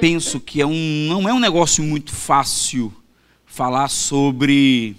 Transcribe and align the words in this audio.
penso 0.00 0.40
que 0.40 0.60
é 0.60 0.66
um, 0.66 1.06
não 1.08 1.28
é 1.28 1.32
um 1.32 1.38
negócio 1.38 1.84
muito 1.84 2.14
fácil 2.14 2.92
falar 3.44 3.88
sobre 3.88 4.96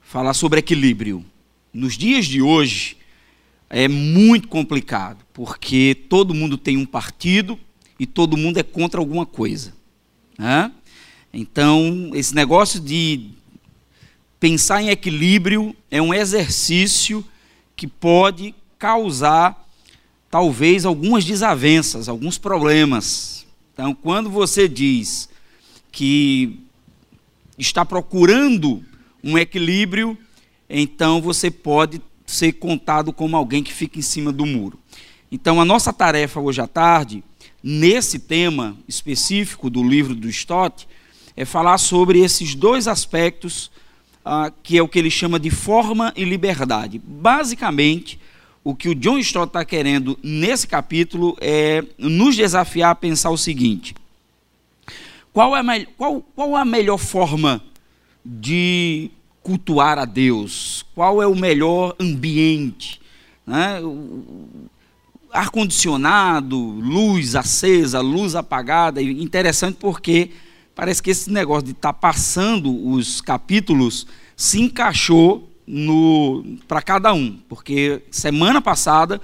falar 0.00 0.32
sobre 0.32 0.60
equilíbrio. 0.60 1.24
Nos 1.72 1.98
dias 1.98 2.26
de 2.26 2.40
hoje 2.40 2.96
é 3.68 3.88
muito 3.88 4.48
complicado, 4.48 5.18
porque 5.34 5.96
todo 6.08 6.32
mundo 6.32 6.56
tem 6.56 6.76
um 6.76 6.86
partido 6.86 7.58
e 7.98 8.06
todo 8.06 8.36
mundo 8.36 8.58
é 8.58 8.62
contra 8.62 9.00
alguma 9.00 9.26
coisa. 9.26 9.74
Né? 10.38 10.72
Então, 11.32 12.10
esse 12.14 12.34
negócio 12.34 12.80
de 12.80 13.30
pensar 14.40 14.80
em 14.80 14.88
equilíbrio 14.88 15.76
é 15.90 16.00
um 16.00 16.14
exercício 16.14 17.24
que 17.76 17.86
pode 17.86 18.54
causar 18.78 19.68
talvez 20.30 20.84
algumas 20.84 21.24
desavenças, 21.24 22.08
alguns 22.08 22.38
problemas. 22.38 23.37
Então, 23.78 23.94
quando 23.94 24.28
você 24.28 24.68
diz 24.68 25.28
que 25.92 26.58
está 27.56 27.84
procurando 27.84 28.84
um 29.22 29.38
equilíbrio, 29.38 30.18
então 30.68 31.22
você 31.22 31.48
pode 31.48 32.02
ser 32.26 32.54
contado 32.54 33.12
como 33.12 33.36
alguém 33.36 33.62
que 33.62 33.72
fica 33.72 33.96
em 33.96 34.02
cima 34.02 34.32
do 34.32 34.44
muro. 34.44 34.80
Então, 35.30 35.60
a 35.60 35.64
nossa 35.64 35.92
tarefa 35.92 36.40
hoje 36.40 36.60
à 36.60 36.66
tarde, 36.66 37.22
nesse 37.62 38.18
tema 38.18 38.76
específico 38.88 39.70
do 39.70 39.88
livro 39.88 40.12
do 40.12 40.28
Stott, 40.28 40.88
é 41.36 41.44
falar 41.44 41.78
sobre 41.78 42.18
esses 42.18 42.56
dois 42.56 42.88
aspectos, 42.88 43.70
ah, 44.24 44.50
que 44.60 44.76
é 44.76 44.82
o 44.82 44.88
que 44.88 44.98
ele 44.98 45.08
chama 45.08 45.38
de 45.38 45.50
forma 45.50 46.12
e 46.16 46.24
liberdade. 46.24 46.98
Basicamente, 46.98 48.18
o 48.68 48.74
que 48.74 48.90
o 48.90 48.94
John 48.94 49.16
Stott 49.16 49.48
está 49.48 49.64
querendo 49.64 50.18
nesse 50.22 50.68
capítulo 50.68 51.34
é 51.40 51.82
nos 51.96 52.36
desafiar 52.36 52.90
a 52.90 52.94
pensar 52.94 53.30
o 53.30 53.38
seguinte: 53.38 53.94
qual 55.32 55.56
é 55.56 55.60
a, 55.60 55.86
qual, 55.96 56.20
qual 56.36 56.54
a 56.54 56.66
melhor 56.66 56.98
forma 56.98 57.62
de 58.22 59.10
cultuar 59.42 59.98
a 59.98 60.04
Deus? 60.04 60.84
Qual 60.94 61.22
é 61.22 61.26
o 61.26 61.34
melhor 61.34 61.96
ambiente? 61.98 63.00
Né? 63.46 63.80
Ar-condicionado, 65.32 66.58
luz 66.58 67.34
acesa, 67.36 68.02
luz 68.02 68.34
apagada. 68.34 69.00
Interessante 69.00 69.78
porque 69.80 70.32
parece 70.74 71.02
que 71.02 71.08
esse 71.08 71.30
negócio 71.30 71.64
de 71.64 71.72
estar 71.72 71.94
tá 71.94 71.98
passando 71.98 72.86
os 72.86 73.22
capítulos 73.22 74.06
se 74.36 74.60
encaixou 74.60 75.47
para 76.66 76.82
cada 76.82 77.12
um. 77.12 77.38
Porque 77.48 78.02
semana 78.10 78.60
passada 78.60 79.20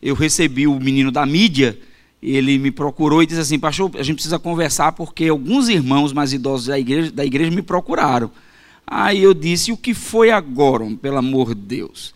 eu 0.00 0.14
recebi 0.14 0.66
o 0.66 0.78
menino 0.78 1.10
da 1.10 1.24
mídia 1.24 1.78
ele 2.22 2.58
me 2.58 2.70
procurou 2.70 3.22
e 3.22 3.26
disse 3.26 3.40
assim, 3.40 3.58
pastor, 3.58 3.90
a 3.94 4.02
gente 4.02 4.16
precisa 4.16 4.38
conversar 4.38 4.92
porque 4.92 5.28
alguns 5.28 5.68
irmãos 5.68 6.12
mais 6.12 6.32
idosos 6.32 6.66
da 6.66 6.78
igreja, 6.78 7.10
da 7.10 7.24
igreja 7.24 7.50
me 7.50 7.62
procuraram. 7.62 8.30
Aí 8.86 9.22
eu 9.22 9.32
disse, 9.32 9.70
o 9.70 9.76
que 9.76 9.94
foi 9.94 10.30
agora, 10.30 10.84
pelo 11.00 11.18
amor 11.18 11.54
de 11.54 11.60
Deus? 11.60 12.14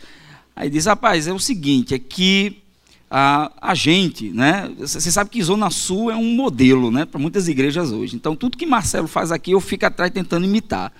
Aí 0.56 0.68
disse, 0.68 0.88
rapaz, 0.88 1.28
é 1.28 1.32
o 1.32 1.38
seguinte, 1.38 1.94
é 1.94 1.98
que 1.98 2.58
a, 3.10 3.52
a 3.60 3.74
gente, 3.74 4.30
né? 4.30 4.70
Você 4.78 5.10
sabe 5.10 5.30
que 5.30 5.42
Zona 5.42 5.70
Sul 5.70 6.10
é 6.10 6.16
um 6.16 6.34
modelo, 6.34 6.90
né? 6.90 7.04
Para 7.04 7.20
muitas 7.20 7.46
igrejas 7.46 7.92
hoje. 7.92 8.16
Então, 8.16 8.34
tudo 8.34 8.56
que 8.56 8.66
Marcelo 8.66 9.06
faz 9.06 9.30
aqui, 9.30 9.52
eu 9.52 9.60
fico 9.60 9.84
atrás 9.84 10.10
tentando 10.10 10.46
imitar. 10.46 10.92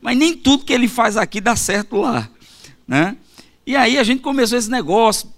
Mas 0.00 0.16
nem 0.16 0.36
tudo 0.36 0.64
que 0.64 0.72
ele 0.72 0.88
faz 0.88 1.16
aqui 1.16 1.40
dá 1.40 1.56
certo 1.56 1.96
lá, 1.96 2.28
né? 2.86 3.16
E 3.66 3.74
aí 3.74 3.98
a 3.98 4.04
gente 4.04 4.22
começou 4.22 4.56
esse 4.56 4.70
negócio, 4.70 5.28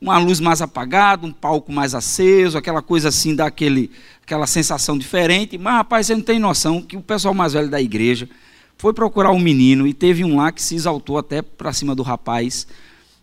uma 0.00 0.18
luz 0.18 0.40
mais 0.40 0.60
apagada, 0.60 1.26
um 1.26 1.32
palco 1.32 1.72
mais 1.72 1.94
aceso, 1.94 2.58
aquela 2.58 2.82
coisa 2.82 3.08
assim, 3.08 3.34
daquele, 3.34 3.90
aquela 4.22 4.46
sensação 4.46 4.98
diferente. 4.98 5.56
Mas, 5.56 5.74
rapaz, 5.74 6.06
você 6.06 6.14
não 6.14 6.22
tem 6.22 6.38
noção 6.38 6.82
que 6.82 6.96
o 6.96 7.02
pessoal 7.02 7.32
mais 7.32 7.54
velho 7.54 7.68
da 7.68 7.80
igreja 7.80 8.28
foi 8.76 8.92
procurar 8.92 9.32
um 9.32 9.40
menino 9.40 9.86
e 9.86 9.92
teve 9.92 10.24
um 10.24 10.36
lá 10.36 10.52
que 10.52 10.62
se 10.62 10.74
exaltou 10.74 11.18
até 11.18 11.42
para 11.42 11.72
cima 11.72 11.94
do 11.94 12.02
rapaz 12.02 12.66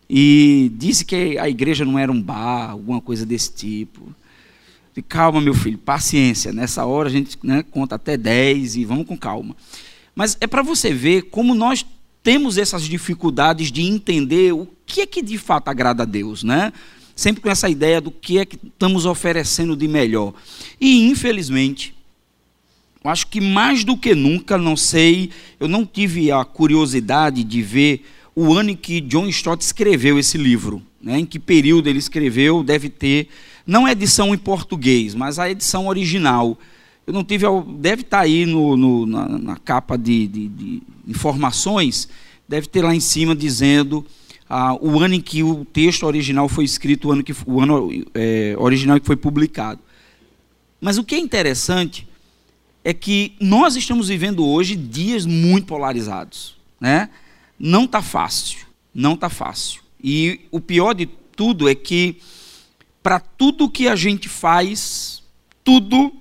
e 0.08 0.70
disse 0.76 1.04
que 1.04 1.38
a 1.38 1.48
igreja 1.48 1.84
não 1.84 1.98
era 1.98 2.12
um 2.12 2.20
bar, 2.20 2.70
alguma 2.70 3.00
coisa 3.00 3.24
desse 3.24 3.52
tipo. 3.52 4.14
Calma, 5.08 5.40
meu 5.40 5.54
filho, 5.54 5.78
paciência. 5.78 6.52
Nessa 6.52 6.84
hora 6.84 7.08
a 7.08 7.12
gente 7.12 7.38
né, 7.42 7.62
conta 7.62 7.96
até 7.96 8.16
10 8.16 8.76
e 8.76 8.84
vamos 8.84 9.06
com 9.06 9.16
calma. 9.16 9.54
Mas 10.16 10.36
é 10.40 10.46
para 10.46 10.62
você 10.62 10.92
ver 10.92 11.24
como 11.24 11.54
nós 11.54 11.84
temos 12.22 12.56
essas 12.56 12.84
dificuldades 12.84 13.70
de 13.70 13.82
entender 13.82 14.52
o 14.52 14.66
que 14.86 15.02
é 15.02 15.06
que 15.06 15.22
de 15.22 15.36
fato 15.36 15.68
agrada 15.68 16.02
a 16.02 16.06
Deus, 16.06 16.42
né? 16.42 16.72
Sempre 17.14 17.42
com 17.42 17.50
essa 17.50 17.68
ideia 17.68 18.00
do 18.00 18.10
que 18.10 18.38
é 18.38 18.44
que 18.44 18.56
estamos 18.56 19.04
oferecendo 19.04 19.76
de 19.76 19.86
melhor. 19.86 20.32
E 20.80 21.06
infelizmente, 21.08 21.94
eu 23.04 23.10
acho 23.10 23.26
que 23.28 23.40
mais 23.40 23.84
do 23.84 23.96
que 23.96 24.14
nunca, 24.14 24.58
não 24.58 24.76
sei, 24.76 25.30
eu 25.60 25.68
não 25.68 25.86
tive 25.86 26.32
a 26.32 26.44
curiosidade 26.44 27.44
de 27.44 27.62
ver 27.62 28.04
o 28.34 28.52
ano 28.52 28.70
em 28.70 28.76
que 28.76 29.00
John 29.00 29.28
Stott 29.28 29.62
escreveu 29.62 30.18
esse 30.18 30.36
livro. 30.36 30.82
Né? 31.00 31.20
Em 31.20 31.26
que 31.26 31.38
período 31.38 31.88
ele 31.88 31.98
escreveu, 31.98 32.64
deve 32.64 32.88
ter, 32.88 33.28
não 33.66 33.86
a 33.86 33.92
edição 33.92 34.34
em 34.34 34.38
português, 34.38 35.14
mas 35.14 35.38
a 35.38 35.48
edição 35.48 35.86
original. 35.86 36.58
Eu 37.06 37.12
não 37.12 37.22
tive, 37.22 37.46
deve 37.78 38.02
estar 38.02 38.20
aí 38.20 38.44
no, 38.44 38.76
no, 38.76 39.06
na, 39.06 39.28
na, 39.28 39.56
capa 39.56 39.96
de, 39.96 40.26
de, 40.26 40.48
de, 40.48 40.82
informações, 41.06 42.08
deve 42.48 42.66
ter 42.66 42.82
lá 42.82 42.92
em 42.92 43.00
cima 43.00 43.34
dizendo 43.34 44.04
ah, 44.48 44.74
o 44.80 44.98
ano 44.98 45.14
em 45.14 45.20
que 45.20 45.42
o 45.42 45.64
texto 45.64 46.04
original 46.04 46.48
foi 46.48 46.64
escrito, 46.64 47.08
o 47.08 47.12
ano, 47.12 47.22
que, 47.22 47.32
o 47.46 47.60
ano 47.60 48.04
é, 48.12 48.56
original 48.58 48.98
que 48.98 49.06
foi 49.06 49.16
publicado. 49.16 49.80
Mas 50.80 50.98
o 50.98 51.04
que 51.04 51.14
é 51.14 51.18
interessante 51.18 52.08
é 52.84 52.92
que 52.92 53.34
nós 53.40 53.76
estamos 53.76 54.08
vivendo 54.08 54.44
hoje 54.44 54.74
dias 54.74 55.26
muito 55.26 55.66
polarizados. 55.66 56.56
Né? 56.80 57.08
Não 57.58 57.84
está 57.84 58.02
fácil, 58.02 58.66
não 58.94 59.14
está 59.14 59.28
fácil. 59.28 59.80
E 60.02 60.40
o 60.50 60.60
pior 60.60 60.92
de 60.92 61.06
tudo 61.06 61.68
é 61.68 61.74
que, 61.74 62.16
para 63.02 63.18
tudo 63.20 63.70
que 63.70 63.88
a 63.88 63.96
gente 63.96 64.28
faz, 64.28 65.22
tudo 65.64 66.12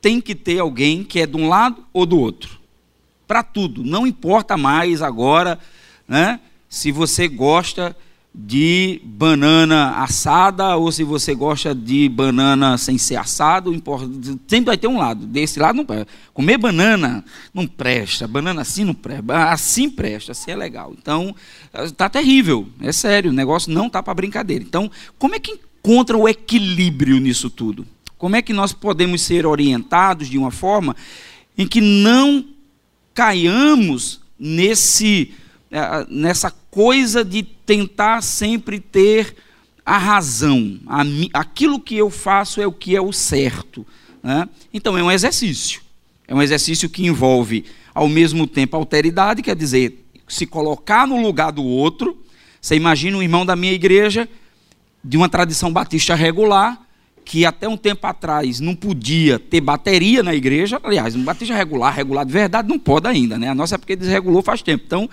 tem 0.00 0.20
que 0.20 0.34
ter 0.34 0.58
alguém 0.58 1.02
que 1.04 1.20
é 1.20 1.26
de 1.26 1.36
um 1.36 1.48
lado 1.48 1.84
ou 1.92 2.06
do 2.06 2.18
outro. 2.18 2.58
Para 3.26 3.42
tudo. 3.42 3.82
Não 3.82 4.06
importa 4.06 4.56
mais 4.56 5.02
agora 5.02 5.58
né, 6.06 6.40
se 6.68 6.90
você 6.90 7.28
gosta 7.28 7.96
de 8.34 9.00
banana 9.04 10.02
assada 10.02 10.76
ou 10.76 10.92
se 10.92 11.02
você 11.02 11.34
gosta 11.34 11.74
de 11.74 12.08
banana 12.08 12.78
sem 12.78 12.96
ser 12.96 13.16
assado, 13.16 13.72
sempre 14.46 14.66
vai 14.66 14.78
ter 14.78 14.86
um 14.86 14.98
lado. 14.98 15.26
Desse 15.26 15.58
lado 15.58 15.76
não 15.76 15.84
presta. 15.84 16.06
Comer 16.32 16.56
banana 16.56 17.24
não 17.52 17.66
presta, 17.66 18.28
banana 18.28 18.62
assim 18.62 18.84
não 18.84 18.94
presta, 18.94 19.50
assim 19.50 19.90
presta, 19.90 20.32
assim 20.32 20.52
é 20.52 20.56
legal. 20.56 20.94
Então, 20.96 21.34
está 21.84 22.08
terrível, 22.08 22.68
é 22.80 22.92
sério, 22.92 23.30
o 23.30 23.34
negócio 23.34 23.72
não 23.72 23.88
está 23.88 24.02
para 24.02 24.14
brincadeira. 24.14 24.62
Então, 24.62 24.90
como 25.18 25.34
é 25.34 25.40
que 25.40 25.52
encontra 25.52 26.16
o 26.16 26.28
equilíbrio 26.28 27.18
nisso 27.18 27.50
tudo? 27.50 27.84
Como 28.18 28.36
é 28.36 28.42
que 28.42 28.52
nós 28.52 28.72
podemos 28.72 29.22
ser 29.22 29.46
orientados 29.46 30.28
de 30.28 30.36
uma 30.36 30.50
forma 30.50 30.94
em 31.56 31.66
que 31.66 31.80
não 31.80 32.44
caiamos 33.14 34.20
nesse 34.38 35.32
é, 35.70 36.06
nessa 36.08 36.50
coisa 36.50 37.22
de 37.22 37.42
tentar 37.42 38.22
sempre 38.22 38.80
ter 38.80 39.34
a 39.84 39.98
razão. 39.98 40.78
Aquilo 41.32 41.80
que 41.80 41.96
eu 41.96 42.10
faço 42.10 42.60
é 42.60 42.66
o 42.66 42.72
que 42.72 42.96
é 42.96 43.00
o 43.00 43.12
certo. 43.12 43.86
Né? 44.22 44.48
Então 44.72 44.96
é 44.96 45.02
um 45.02 45.10
exercício. 45.10 45.82
É 46.26 46.34
um 46.34 46.42
exercício 46.42 46.88
que 46.88 47.06
envolve, 47.06 47.64
ao 47.94 48.08
mesmo 48.08 48.46
tempo, 48.46 48.76
alteridade, 48.76 49.42
quer 49.42 49.56
dizer, 49.56 50.06
se 50.26 50.46
colocar 50.46 51.06
no 51.06 51.20
lugar 51.20 51.50
do 51.52 51.64
outro. 51.64 52.16
Você 52.60 52.74
imagina 52.74 53.16
um 53.16 53.22
irmão 53.22 53.44
da 53.44 53.56
minha 53.56 53.72
igreja, 53.72 54.28
de 55.02 55.16
uma 55.16 55.28
tradição 55.28 55.72
batista 55.72 56.14
regular, 56.14 56.80
que 57.28 57.44
até 57.44 57.68
um 57.68 57.76
tempo 57.76 58.06
atrás 58.06 58.58
não 58.58 58.74
podia 58.74 59.38
ter 59.38 59.60
bateria 59.60 60.22
na 60.22 60.34
igreja. 60.34 60.80
Aliás, 60.82 61.14
um 61.14 61.22
batista 61.22 61.54
regular, 61.54 61.94
regular 61.94 62.24
de 62.24 62.32
verdade, 62.32 62.66
não 62.66 62.78
pode 62.78 63.06
ainda. 63.06 63.36
Né? 63.36 63.50
A 63.50 63.54
nossa 63.54 63.74
é 63.74 63.78
porque 63.78 63.94
desregulou 63.94 64.42
faz 64.42 64.62
tempo. 64.62 64.82
Então, 64.86 65.10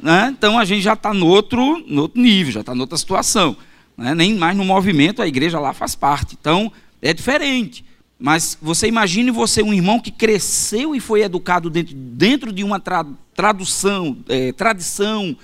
né? 0.00 0.34
Então 0.34 0.58
a 0.58 0.64
gente 0.64 0.80
já 0.80 0.94
está 0.94 1.12
no 1.12 1.26
outro, 1.26 1.84
no 1.86 2.02
outro 2.02 2.18
nível, 2.18 2.50
já 2.50 2.60
está 2.60 2.74
noutra 2.74 2.96
situação. 2.96 3.54
Né? 3.94 4.14
Nem 4.14 4.34
mais 4.38 4.56
no 4.56 4.64
movimento, 4.64 5.20
a 5.20 5.28
igreja 5.28 5.60
lá 5.60 5.74
faz 5.74 5.94
parte. 5.94 6.34
Então 6.40 6.72
é 7.02 7.12
diferente. 7.12 7.84
Mas 8.18 8.56
você 8.62 8.86
imagine 8.86 9.30
você, 9.30 9.62
um 9.62 9.74
irmão 9.74 10.00
que 10.00 10.10
cresceu 10.10 10.96
e 10.96 11.00
foi 11.00 11.20
educado 11.20 11.68
dentro, 11.68 11.94
dentro 11.94 12.52
de 12.54 12.64
uma 12.64 12.80
tra, 12.80 13.04
tradução, 13.34 14.16
é, 14.30 14.50
tradição, 14.52 15.36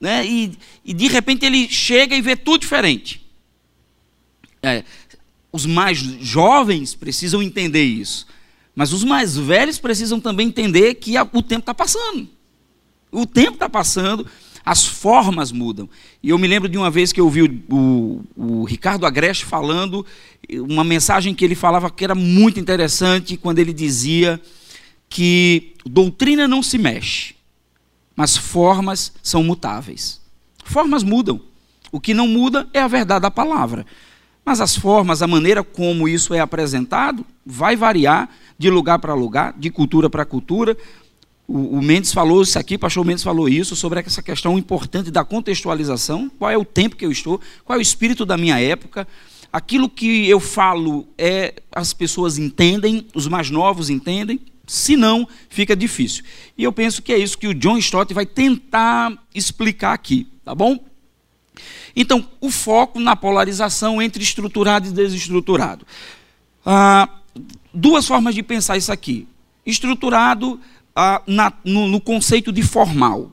né? 0.00 0.26
e, 0.26 0.56
e, 0.82 0.94
de 0.94 1.08
repente 1.08 1.44
ele 1.44 1.68
chega 1.68 2.16
e 2.16 2.22
vê 2.22 2.34
tudo 2.36 2.62
diferente. 2.62 3.28
É, 4.62 4.82
os 5.52 5.66
mais 5.66 5.98
jovens 5.98 6.94
precisam 6.94 7.42
entender 7.42 7.84
isso. 7.84 8.26
Mas 8.74 8.92
os 8.92 9.02
mais 9.02 9.36
velhos 9.36 9.78
precisam 9.78 10.20
também 10.20 10.48
entender 10.48 10.94
que 10.94 11.14
o 11.32 11.42
tempo 11.42 11.60
está 11.60 11.74
passando. 11.74 12.28
O 13.10 13.26
tempo 13.26 13.54
está 13.54 13.68
passando, 13.68 14.26
as 14.64 14.86
formas 14.86 15.50
mudam. 15.50 15.88
E 16.22 16.28
eu 16.28 16.38
me 16.38 16.46
lembro 16.46 16.68
de 16.68 16.76
uma 16.76 16.90
vez 16.90 17.12
que 17.12 17.20
eu 17.20 17.24
ouvi 17.24 17.42
o, 17.42 17.64
o, 17.74 18.24
o 18.36 18.64
Ricardo 18.64 19.06
Agreste 19.06 19.44
falando, 19.44 20.04
uma 20.48 20.84
mensagem 20.84 21.34
que 21.34 21.44
ele 21.44 21.54
falava 21.54 21.90
que 21.90 22.04
era 22.04 22.14
muito 22.14 22.60
interessante, 22.60 23.36
quando 23.36 23.58
ele 23.58 23.72
dizia 23.72 24.40
que 25.08 25.74
doutrina 25.86 26.46
não 26.46 26.62
se 26.62 26.76
mexe, 26.76 27.34
mas 28.14 28.36
formas 28.36 29.12
são 29.22 29.42
mutáveis. 29.42 30.20
Formas 30.64 31.02
mudam. 31.02 31.40
O 31.90 31.98
que 31.98 32.12
não 32.12 32.28
muda 32.28 32.68
é 32.74 32.80
a 32.80 32.88
verdade 32.88 33.22
da 33.22 33.30
palavra. 33.30 33.86
Mas 34.48 34.62
as 34.62 34.74
formas, 34.74 35.20
a 35.20 35.26
maneira 35.26 35.62
como 35.62 36.08
isso 36.08 36.32
é 36.32 36.40
apresentado, 36.40 37.22
vai 37.44 37.76
variar 37.76 38.30
de 38.56 38.70
lugar 38.70 38.98
para 38.98 39.12
lugar, 39.12 39.54
de 39.58 39.68
cultura 39.68 40.08
para 40.08 40.24
cultura. 40.24 40.74
O, 41.46 41.76
o, 41.76 41.82
Mendes 41.82 42.14
falou 42.14 42.40
isso 42.40 42.58
aqui, 42.58 42.76
o 42.76 42.78
pastor 42.78 43.04
Mendes 43.04 43.22
falou 43.22 43.46
isso, 43.46 43.76
sobre 43.76 44.00
essa 44.00 44.22
questão 44.22 44.56
importante 44.56 45.10
da 45.10 45.22
contextualização. 45.22 46.30
Qual 46.38 46.50
é 46.50 46.56
o 46.56 46.64
tempo 46.64 46.96
que 46.96 47.04
eu 47.04 47.12
estou, 47.12 47.38
qual 47.62 47.76
é 47.76 47.78
o 47.78 47.82
espírito 47.82 48.24
da 48.24 48.38
minha 48.38 48.58
época. 48.58 49.06
Aquilo 49.52 49.86
que 49.86 50.26
eu 50.26 50.40
falo, 50.40 51.06
é 51.18 51.52
as 51.70 51.92
pessoas 51.92 52.38
entendem, 52.38 53.06
os 53.14 53.28
mais 53.28 53.50
novos 53.50 53.90
entendem, 53.90 54.40
se 54.66 54.96
não, 54.96 55.28
fica 55.50 55.76
difícil. 55.76 56.24
E 56.56 56.64
eu 56.64 56.72
penso 56.72 57.02
que 57.02 57.12
é 57.12 57.18
isso 57.18 57.36
que 57.36 57.48
o 57.48 57.54
John 57.54 57.76
Stott 57.76 58.14
vai 58.14 58.24
tentar 58.24 59.12
explicar 59.34 59.92
aqui, 59.92 60.26
tá 60.42 60.54
bom? 60.54 60.88
Então, 61.94 62.24
o 62.40 62.50
foco 62.50 63.00
na 63.00 63.16
polarização 63.16 64.00
entre 64.00 64.22
estruturado 64.22 64.88
e 64.88 64.90
desestruturado. 64.90 65.86
Ah, 66.64 67.08
duas 67.72 68.06
formas 68.06 68.34
de 68.34 68.42
pensar 68.42 68.76
isso 68.76 68.92
aqui. 68.92 69.26
Estruturado 69.64 70.60
ah, 70.94 71.22
na, 71.26 71.52
no, 71.64 71.88
no, 71.88 72.00
conceito 72.00 72.52
de 72.52 72.62
formal, 72.62 73.30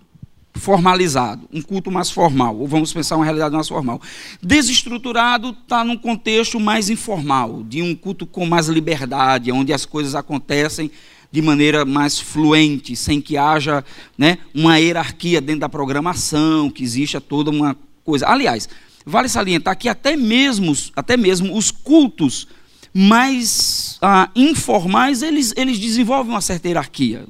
formalizado, 0.54 1.48
um 1.52 1.62
culto 1.62 1.92
mais 1.92 2.10
formal, 2.12 2.58
ou 2.58 2.68
vamos 2.68 2.94
pensar 2.94 3.16
uma 3.16 3.26
realidade 3.26 3.54
mais 3.56 3.68
formal. 3.68 4.02
Desestruturado 4.42 5.56
está 5.64 5.84
num 5.84 5.98
contexto 5.98 6.60
mais 6.60 6.90
informal, 6.90 7.64
de 7.64 7.82
um 7.82 7.96
culto 7.96 8.26
com 8.26 8.46
mais 8.46 8.68
liberdade, 8.68 9.52
onde 9.52 9.74
as 9.74 9.86
coisas 9.86 10.16
acontecem 10.16 10.92
de 11.32 11.42
maneira 11.42 11.84
mais 11.84 12.20
fluente, 12.20 12.96
sem 12.96 13.20
que 13.20 13.36
haja 13.36 13.84
né, 14.18 14.38
uma 14.54 14.78
hierarquia 14.78 15.42
dentro 15.42 15.62
da 15.62 15.70
programação, 15.70 16.70
que 16.70 16.84
exista 16.84 17.20
toda 17.20 17.52
uma 17.52 17.76
coisa. 18.06 18.28
Aliás, 18.28 18.70
vale 19.06 19.28
salientar 19.28 19.78
que 19.78 19.90
até 19.90 20.16
mesmo, 20.16 20.74
até 20.96 21.18
mesmo 21.18 21.58
os 21.58 21.72
cultos 21.72 22.48
mais 22.94 23.98
ah, 24.02 24.30
informais, 24.34 25.22
eles, 25.22 25.54
eles 25.58 25.78
desenvolvem 25.78 26.32
uma 26.32 26.40
certa 26.40 26.70
hierarquia. 26.70 27.26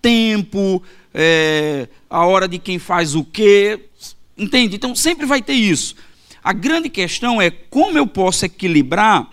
Tempo, 0.00 0.80
é, 1.12 1.88
a 2.08 2.24
hora 2.24 2.46
de 2.46 2.58
quem 2.58 2.78
faz 2.78 3.16
o 3.16 3.24
quê, 3.24 3.80
entende? 4.38 4.76
Então 4.76 4.94
sempre 4.94 5.26
vai 5.26 5.42
ter 5.42 5.54
isso. 5.54 5.96
A 6.44 6.52
grande 6.52 6.88
questão 6.88 7.42
é 7.42 7.50
como 7.50 7.98
eu 7.98 8.06
posso 8.06 8.44
equilibrar 8.44 9.28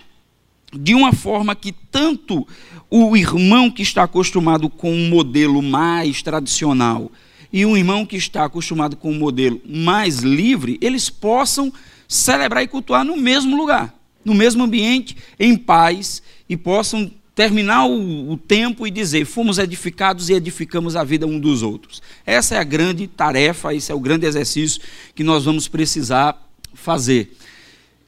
de 0.74 0.95
uma 0.95 1.13
forma 1.13 1.56
que 1.56 1.72
tanto 1.72 2.45
o 2.89 3.16
irmão 3.16 3.69
que 3.69 3.81
está 3.81 4.04
acostumado 4.04 4.69
com 4.69 4.92
um 4.92 5.10
modelo 5.10 5.62
mais 5.62 6.22
tradicional 6.22 7.12
e 7.52 7.66
um 7.66 7.78
irmão 7.78 8.06
que 8.06 8.18
está 8.18 8.46
acostumado 8.46 8.96
com 8.96 9.12
um 9.12 9.18
modelo 9.18 9.62
mais 9.66 10.20
livre, 10.20 10.78
eles 10.82 11.10
possam 11.10 11.72
celebrar 12.08 12.64
e 12.64 12.68
cultuar 12.68 13.04
no 13.04 13.18
mesmo 13.18 13.56
lugar 13.56 13.98
no 14.28 14.34
mesmo 14.34 14.66
ambiente, 14.66 15.16
em 15.40 15.56
paz, 15.56 16.22
e 16.50 16.58
possam 16.58 17.10
terminar 17.34 17.86
o, 17.86 18.32
o, 18.34 18.38
tempo 18.38 18.86
e 18.86 18.92
dizer: 18.92 19.26
fomos 19.26 19.58
edificados 19.58 20.30
e 20.30 20.34
edificamos 20.34 20.98
a 20.98 21.04
vida 21.04 21.26
um 21.26 21.40
dos 21.40 21.64
outros. 21.64 22.02
Essa 22.26 22.56
é 22.56 22.58
a 22.60 22.64
grande 22.64 23.08
tarefa, 23.08 23.74
esse 23.74 23.90
é 23.90 23.96
o 23.96 24.00
grande 24.00 24.26
exercício 24.26 24.82
que 25.16 25.24
nós 25.24 25.46
vamos 25.46 25.70
precisar 25.70 26.38
fazer. 26.74 27.38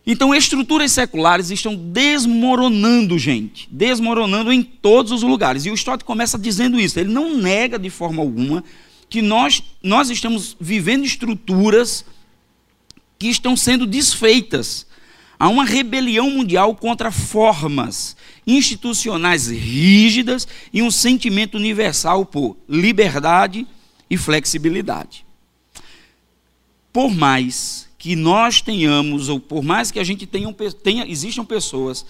Então, 0.06 0.36
estruturas 0.36 0.92
seculares 0.92 1.52
estão 1.52 1.76
desmoronando, 1.76 3.18
gente, 3.18 3.70
desmoronando 3.72 4.52
em 4.52 4.62
todos 4.64 5.12
os 5.12 5.22
lugares. 5.22 5.66
E 5.66 5.70
o 5.70 5.76
Stott 5.76 6.04
começa 6.04 6.38
dizendo 6.38 6.80
isso. 6.80 7.00
Ele 7.00 7.12
não 7.12 7.38
nega 7.38 7.78
de 7.78 7.90
forma 7.90 8.22
alguma 8.22 8.64
que 9.10 9.22
nós, 9.22 9.64
nós 9.82 10.10
estamos 10.10 10.56
vivendo 10.60 11.06
estruturas 11.06 12.06
que 13.18 13.28
estão 13.28 13.58
sendo 13.58 13.86
desfeitas 13.88 14.88
Há 15.40 15.48
uma 15.48 15.64
rebelião 15.64 16.30
mundial 16.30 16.76
contra 16.76 17.12
formas 17.12 18.18
institucionais 18.46 19.48
rígidas 19.48 20.46
e 20.74 20.82
um 20.82 20.92
sentimento 20.92 21.56
universal 21.56 22.26
por 22.26 22.58
liberdade 22.68 23.66
e 24.10 24.18
flexibilidade. 24.18 25.26
Por 26.92 27.16
mais 27.16 27.88
que 27.98 28.18
nós 28.18 28.62
tenhamos, 28.62 29.30
ou 29.30 29.40
por 29.40 29.64
mais 29.64 29.92
que 29.92 30.00
a 30.00 30.04
gente 30.04 30.26
tenha, 30.28 30.54
tenha 30.84 31.08
existam 31.08 31.46
pessoas 31.46 32.06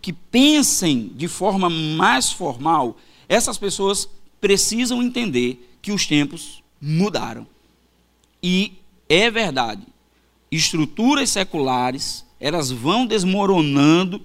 que 0.00 0.14
pensem 0.14 1.12
de 1.14 1.28
forma 1.28 1.68
mais 1.68 2.32
formal, 2.32 2.96
essas 3.28 3.58
pessoas 3.58 4.08
precisam 4.40 5.02
entender 5.02 5.69
que 5.80 5.92
os 5.92 6.06
tempos 6.06 6.62
mudaram. 6.80 7.46
E 8.42 8.72
é 9.08 9.30
verdade, 9.30 9.82
estruturas 10.50 11.30
seculares 11.30 12.24
elas 12.38 12.70
vão 12.70 13.04
desmoronando 13.04 14.22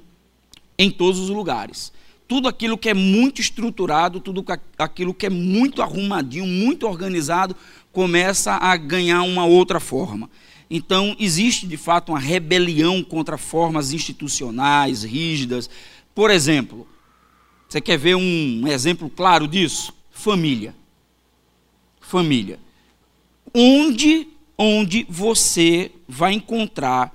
em 0.77 0.89
todos 0.89 1.19
os 1.19 1.29
lugares. 1.29 1.91
Tudo 2.27 2.47
aquilo 2.47 2.77
que 2.77 2.89
é 2.89 2.93
muito 2.93 3.41
estruturado, 3.41 4.19
tudo 4.19 4.43
aquilo 4.79 5.13
que 5.13 5.25
é 5.25 5.29
muito 5.29 5.81
arrumadinho, 5.81 6.47
muito 6.47 6.87
organizado, 6.87 7.55
começa 7.91 8.53
a 8.53 8.75
ganhar 8.77 9.21
uma 9.23 9.45
outra 9.45 9.79
forma. 9.79 10.29
Então, 10.69 11.15
existe 11.19 11.67
de 11.67 11.77
fato 11.77 12.11
uma 12.11 12.19
rebelião 12.19 13.03
contra 13.03 13.37
formas 13.37 13.93
institucionais 13.93 15.03
rígidas. 15.03 15.69
Por 16.15 16.31
exemplo, 16.31 16.87
você 17.69 17.79
quer 17.79 17.97
ver 17.97 18.15
um 18.15 18.67
exemplo 18.67 19.09
claro 19.09 19.47
disso? 19.47 19.93
Família. 20.11 20.73
Família. 22.07 22.59
Onde, 23.53 24.27
onde 24.57 25.05
você 25.09 25.91
vai 26.07 26.33
encontrar 26.33 27.13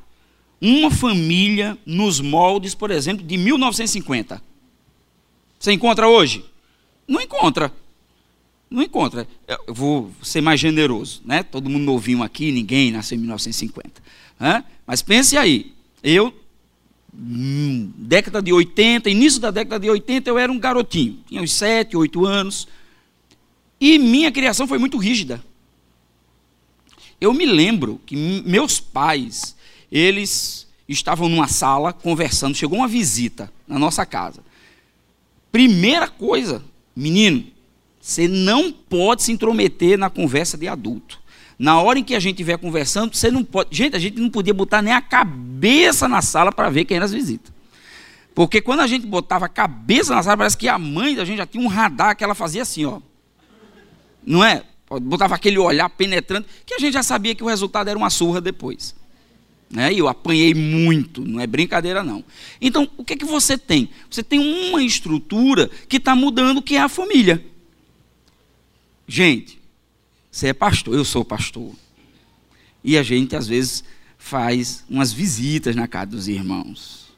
uma 0.61 0.91
família 0.91 1.79
nos 1.87 2.21
moldes, 2.21 2.75
por 2.75 2.91
exemplo, 2.91 3.25
de 3.25 3.37
1950. 3.37 4.43
Você 5.59 5.73
encontra 5.73 6.09
hoje? 6.09 6.45
Não 7.09 7.21
encontra. 7.21 7.73
Não 8.71 8.83
encontra. 8.83 9.27
Eu 9.67 9.75
vou 9.75 10.13
ser 10.23 10.41
mais 10.41 10.61
generoso, 10.61 11.23
né? 11.25 11.43
Todo 11.43 11.69
mundo 11.69 11.85
novinho 11.85 12.23
aqui, 12.23 12.53
ninguém 12.53 12.93
nasceu 12.93 13.17
em 13.17 13.21
1950. 13.21 14.03
Né? 14.39 14.65
Mas 14.87 15.03
pense 15.03 15.37
aí, 15.37 15.73
eu, 16.03 16.33
hum, 17.13 17.91
década 17.97 18.41
de 18.41 18.53
80, 18.53 19.11
início 19.11 19.41
da 19.41 19.51
década 19.51 19.81
de 19.81 19.91
80, 19.91 20.31
eu 20.31 20.39
era 20.39 20.53
um 20.53 20.59
garotinho, 20.59 21.19
tinha 21.27 21.43
uns 21.43 21.53
7, 21.53 21.97
8 21.97 22.25
anos, 22.25 22.69
e 23.81 23.99
minha 23.99 24.31
criação 24.31 24.67
foi 24.67 24.79
muito 24.79 24.99
rígida. 24.99 25.43
Eu 27.21 27.33
me 27.33 27.47
lembro 27.47 28.01
que 28.05 28.17
meus 28.45 28.81
pais, 28.81 29.57
eles 29.91 30.67
estavam 30.89 31.29
numa 31.29 31.49
sala 31.49 31.93
conversando, 31.93 32.55
chegou 32.55 32.79
uma 32.79 32.89
visita 32.89 33.53
na 33.67 33.79
nossa 33.79 34.05
casa. 34.05 34.43
Primeira 35.51 36.09
coisa, 36.09 36.63
menino, 36.95 37.47
você 38.01 38.27
não 38.27 38.73
pode 38.73 39.23
se 39.23 39.33
intrometer 39.33 39.99
na 39.99 40.11
conversa 40.11 40.57
de 40.57 40.67
adulto. 40.69 41.21
Na 41.59 41.81
hora 41.81 41.99
em 41.99 42.05
que 42.05 42.15
a 42.15 42.21
gente 42.21 42.37
estiver 42.37 42.57
conversando, 42.57 43.15
você 43.15 43.31
não 43.31 43.45
pode. 43.45 43.77
Gente, 43.77 43.95
a 43.95 43.99
gente 43.99 44.19
não 44.19 44.31
podia 44.31 44.55
botar 44.55 44.81
nem 44.81 44.95
a 44.95 45.01
cabeça 45.01 46.09
na 46.09 46.23
sala 46.23 46.51
para 46.51 46.71
ver 46.71 46.87
quem 46.87 46.97
era 46.97 47.05
as 47.05 47.13
visitas. 47.13 47.53
Porque 48.35 48.63
quando 48.63 48.81
a 48.81 48.87
gente 48.87 49.07
botava 49.07 49.45
a 49.45 49.49
cabeça 49.49 50.15
na 50.15 50.23
sala, 50.23 50.39
parece 50.39 50.57
que 50.57 50.69
a 50.69 50.79
mãe 50.79 51.15
da 51.15 51.25
gente 51.25 51.37
já 51.37 51.47
tinha 51.47 51.63
um 51.63 51.69
radar 51.69 52.17
que 52.17 52.25
ela 52.25 52.35
fazia 52.35 52.63
assim, 52.63 52.87
ó. 52.87 53.01
Não 54.25 54.45
é? 54.45 54.63
Botava 55.03 55.35
aquele 55.35 55.59
olhar 55.59 55.89
penetrante, 55.89 56.49
que 56.67 56.75
a 56.75 56.79
gente 56.79 56.95
já 56.95 57.03
sabia 57.03 57.35
que 57.35 57.45
o 57.45 57.49
resultado 57.49 57.89
era 57.89 57.99
uma 57.99 58.11
surra 58.11 58.41
depois. 58.41 58.95
Né? 59.71 59.93
E 59.93 59.99
eu 59.99 60.09
apanhei 60.09 60.53
muito, 60.53 61.25
não 61.25 61.39
é 61.39 61.47
brincadeira 61.47 62.03
não. 62.03 62.25
Então, 62.61 62.91
o 62.97 63.05
que, 63.05 63.13
é 63.13 63.17
que 63.17 63.25
você 63.25 63.57
tem? 63.57 63.89
Você 64.11 64.23
tem 64.23 64.41
uma 64.41 64.83
estrutura 64.83 65.71
que 65.89 65.99
está 65.99 66.17
mudando, 66.17 66.61
que 66.61 66.75
é 66.75 66.81
a 66.81 66.89
família. 66.89 67.45
Gente, 69.07 69.61
você 70.31 70.49
é 70.49 70.53
pastor, 70.53 70.95
eu 70.95 71.05
sou 71.05 71.25
pastor. 71.25 71.73
E 72.83 72.99
a 72.99 73.03
gente, 73.03 73.37
às 73.37 73.47
vezes, 73.47 73.85
faz 74.19 74.85
umas 74.89 75.13
visitas 75.13 75.77
na 75.77 75.87
casa 75.87 76.07
dos 76.07 76.27
irmãos. 76.27 77.09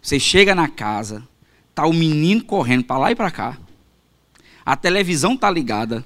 Você 0.00 0.18
chega 0.18 0.54
na 0.54 0.68
casa, 0.68 1.26
tá 1.74 1.86
o 1.86 1.92
menino 1.92 2.42
correndo 2.42 2.84
para 2.84 2.98
lá 2.98 3.12
e 3.12 3.14
para 3.14 3.30
cá. 3.30 3.58
A 4.64 4.76
televisão 4.76 5.36
tá 5.36 5.50
ligada, 5.50 6.04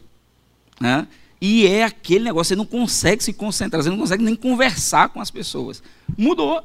né? 0.80 1.06
E 1.40 1.66
é 1.66 1.84
aquele 1.84 2.24
negócio, 2.24 2.48
você 2.48 2.56
não 2.56 2.64
consegue 2.64 3.22
se 3.22 3.32
concentrar, 3.32 3.82
você 3.82 3.90
não 3.90 3.98
consegue 3.98 4.24
nem 4.24 4.34
conversar 4.34 5.10
com 5.10 5.20
as 5.20 5.30
pessoas. 5.30 5.82
Mudou. 6.16 6.64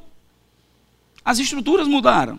As 1.24 1.38
estruturas 1.38 1.86
mudaram. 1.86 2.38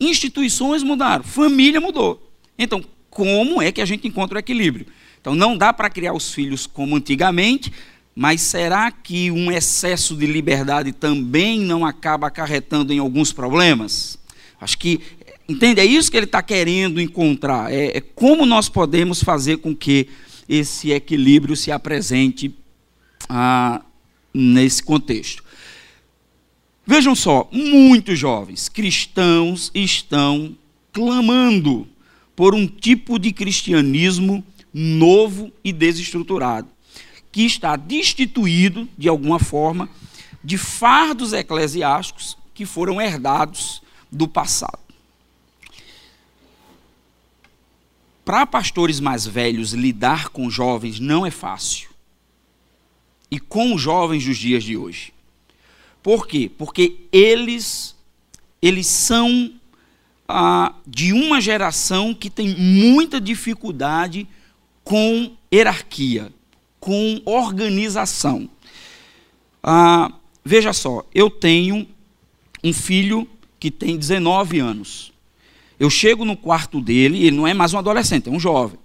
Instituições 0.00 0.82
mudaram. 0.82 1.22
Família 1.22 1.80
mudou. 1.80 2.32
Então, 2.58 2.82
como 3.10 3.60
é 3.60 3.70
que 3.70 3.80
a 3.80 3.84
gente 3.84 4.08
encontra 4.08 4.36
o 4.36 4.38
equilíbrio? 4.38 4.86
Então, 5.20 5.34
não 5.34 5.56
dá 5.56 5.72
para 5.72 5.90
criar 5.90 6.14
os 6.14 6.32
filhos 6.32 6.66
como 6.66 6.96
antigamente, 6.96 7.72
Mas 8.20 8.40
será 8.40 8.90
que 8.90 9.30
um 9.30 9.48
excesso 9.48 10.16
de 10.16 10.26
liberdade 10.26 10.90
também 10.90 11.60
não 11.60 11.86
acaba 11.86 12.26
acarretando 12.26 12.92
em 12.92 12.98
alguns 12.98 13.32
problemas? 13.32 14.18
Acho 14.60 14.76
que, 14.76 15.00
entende? 15.48 15.80
É 15.80 15.84
isso 15.84 16.10
que 16.10 16.16
ele 16.16 16.26
está 16.26 16.42
querendo 16.42 17.00
encontrar. 17.00 17.72
É, 17.72 17.96
é, 17.96 18.00
como 18.00 18.44
nós 18.44 18.68
podemos 18.68 19.22
fazer 19.22 19.58
com 19.58 19.74
que 19.74 20.08
esse 20.48 20.90
equilíbrio 20.90 21.56
se 21.56 21.70
apresente 21.70 22.54
ah, 23.28 23.82
nesse 24.32 24.82
contexto. 24.82 25.44
Vejam 26.86 27.14
só, 27.14 27.48
muitos 27.52 28.18
jovens 28.18 28.68
cristãos 28.68 29.70
estão 29.74 30.56
clamando 30.92 31.86
por 32.34 32.54
um 32.54 32.66
tipo 32.66 33.18
de 33.18 33.32
cristianismo 33.32 34.42
novo 34.72 35.52
e 35.62 35.72
desestruturado 35.72 36.68
que 37.30 37.42
está 37.42 37.76
destituído, 37.76 38.88
de 38.96 39.08
alguma 39.08 39.38
forma, 39.38 39.88
de 40.42 40.56
fardos 40.56 41.32
eclesiásticos 41.32 42.36
que 42.54 42.64
foram 42.64 43.00
herdados 43.00 43.82
do 44.10 44.26
passado. 44.26 44.87
Para 48.28 48.44
pastores 48.44 49.00
mais 49.00 49.26
velhos, 49.26 49.72
lidar 49.72 50.28
com 50.28 50.50
jovens 50.50 51.00
não 51.00 51.24
é 51.24 51.30
fácil. 51.30 51.88
E 53.30 53.40
com 53.40 53.74
os 53.74 53.80
jovens 53.80 54.22
dos 54.22 54.36
dias 54.36 54.62
de 54.62 54.76
hoje. 54.76 55.14
Por 56.02 56.26
quê? 56.26 56.50
Porque 56.58 56.96
eles, 57.10 57.96
eles 58.60 58.86
são 58.86 59.50
ah, 60.28 60.74
de 60.86 61.14
uma 61.14 61.40
geração 61.40 62.12
que 62.12 62.28
tem 62.28 62.54
muita 62.54 63.18
dificuldade 63.18 64.28
com 64.84 65.34
hierarquia, 65.50 66.30
com 66.78 67.22
organização. 67.24 68.46
Ah, 69.62 70.12
veja 70.44 70.74
só, 70.74 71.02
eu 71.14 71.30
tenho 71.30 71.88
um 72.62 72.74
filho 72.74 73.26
que 73.58 73.70
tem 73.70 73.96
19 73.96 74.58
anos. 74.58 75.14
Eu 75.78 75.88
chego 75.88 76.24
no 76.24 76.36
quarto 76.36 76.80
dele, 76.80 77.24
ele 77.24 77.36
não 77.36 77.46
é 77.46 77.54
mais 77.54 77.72
um 77.72 77.78
adolescente, 77.78 78.28
é 78.28 78.32
um 78.32 78.40
jovem. 78.40 78.78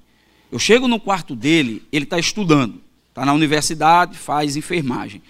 Eu 0.52 0.60
chego 0.60 0.88
no 0.88 1.00
quarto 1.00 1.36
dele, 1.36 1.82
ele 1.92 2.06
está 2.06 2.20
estudando, 2.20 2.80
está 3.10 3.26
na 3.26 3.34
universidade, 3.34 4.18
faz 4.18 4.56
enfermagem. 4.56 5.22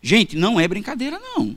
Gente, 0.00 0.36
não 0.36 0.60
é 0.60 0.68
brincadeira, 0.68 1.18
não. 1.18 1.56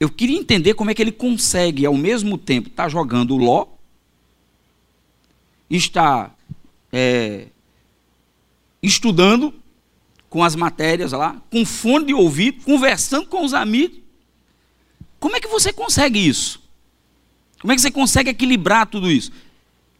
Eu 0.00 0.08
queria 0.08 0.38
entender 0.38 0.74
como 0.74 0.90
é 0.90 0.94
que 0.94 1.02
ele 1.02 1.12
consegue, 1.12 1.84
ao 1.84 1.94
mesmo 1.94 2.38
tempo, 2.38 2.68
estar 2.68 2.84
tá 2.84 2.88
jogando 2.88 3.36
ló, 3.36 3.66
está 5.68 6.30
é, 6.92 7.48
estudando 8.82 9.52
com 10.30 10.42
as 10.42 10.54
matérias 10.54 11.12
lá, 11.12 11.40
com 11.50 11.64
fone 11.66 12.06
de 12.06 12.14
ouvido, 12.14 12.62
conversando 12.62 13.26
com 13.26 13.44
os 13.44 13.52
amigos. 13.52 13.98
Como 15.18 15.36
é 15.36 15.40
que 15.40 15.48
você 15.48 15.72
consegue 15.72 16.18
isso? 16.18 16.67
Como 17.60 17.72
é 17.72 17.76
que 17.76 17.82
você 17.82 17.90
consegue 17.90 18.30
equilibrar 18.30 18.86
tudo 18.86 19.10
isso? 19.10 19.32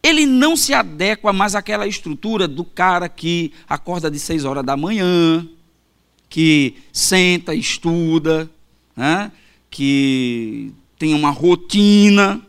Ele 0.01 0.25
não 0.25 0.55
se 0.55 0.73
adequa 0.73 1.33
mais 1.33 1.55
àquela 1.55 1.85
estrutura 1.85 2.47
do 2.47 2.63
cara 2.63 3.09
que 3.09 3.51
acorda 3.67 4.09
de 4.09 4.17
seis 4.17 4.45
horas 4.45 4.63
da 4.63 4.77
manhã, 4.77 5.45
que 6.29 6.75
senta, 6.93 7.53
estuda, 7.53 8.49
né? 8.95 9.31
que 9.69 10.71
tem 10.97 11.13
uma 11.13 11.29
rotina. 11.29 12.41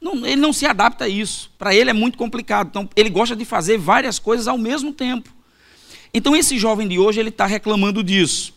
Não, 0.00 0.24
ele 0.24 0.36
não 0.36 0.52
se 0.52 0.64
adapta 0.64 1.06
a 1.06 1.08
isso. 1.08 1.50
Para 1.58 1.74
ele 1.74 1.90
é 1.90 1.92
muito 1.92 2.16
complicado. 2.16 2.68
Então, 2.68 2.88
ele 2.94 3.10
gosta 3.10 3.34
de 3.34 3.44
fazer 3.44 3.78
várias 3.78 4.18
coisas 4.18 4.46
ao 4.46 4.56
mesmo 4.56 4.92
tempo. 4.92 5.36
Então 6.16 6.34
esse 6.34 6.58
jovem 6.58 6.88
de 6.88 6.98
hoje 6.98 7.20
ele 7.20 7.28
está 7.28 7.44
reclamando 7.44 8.02
disso. 8.02 8.54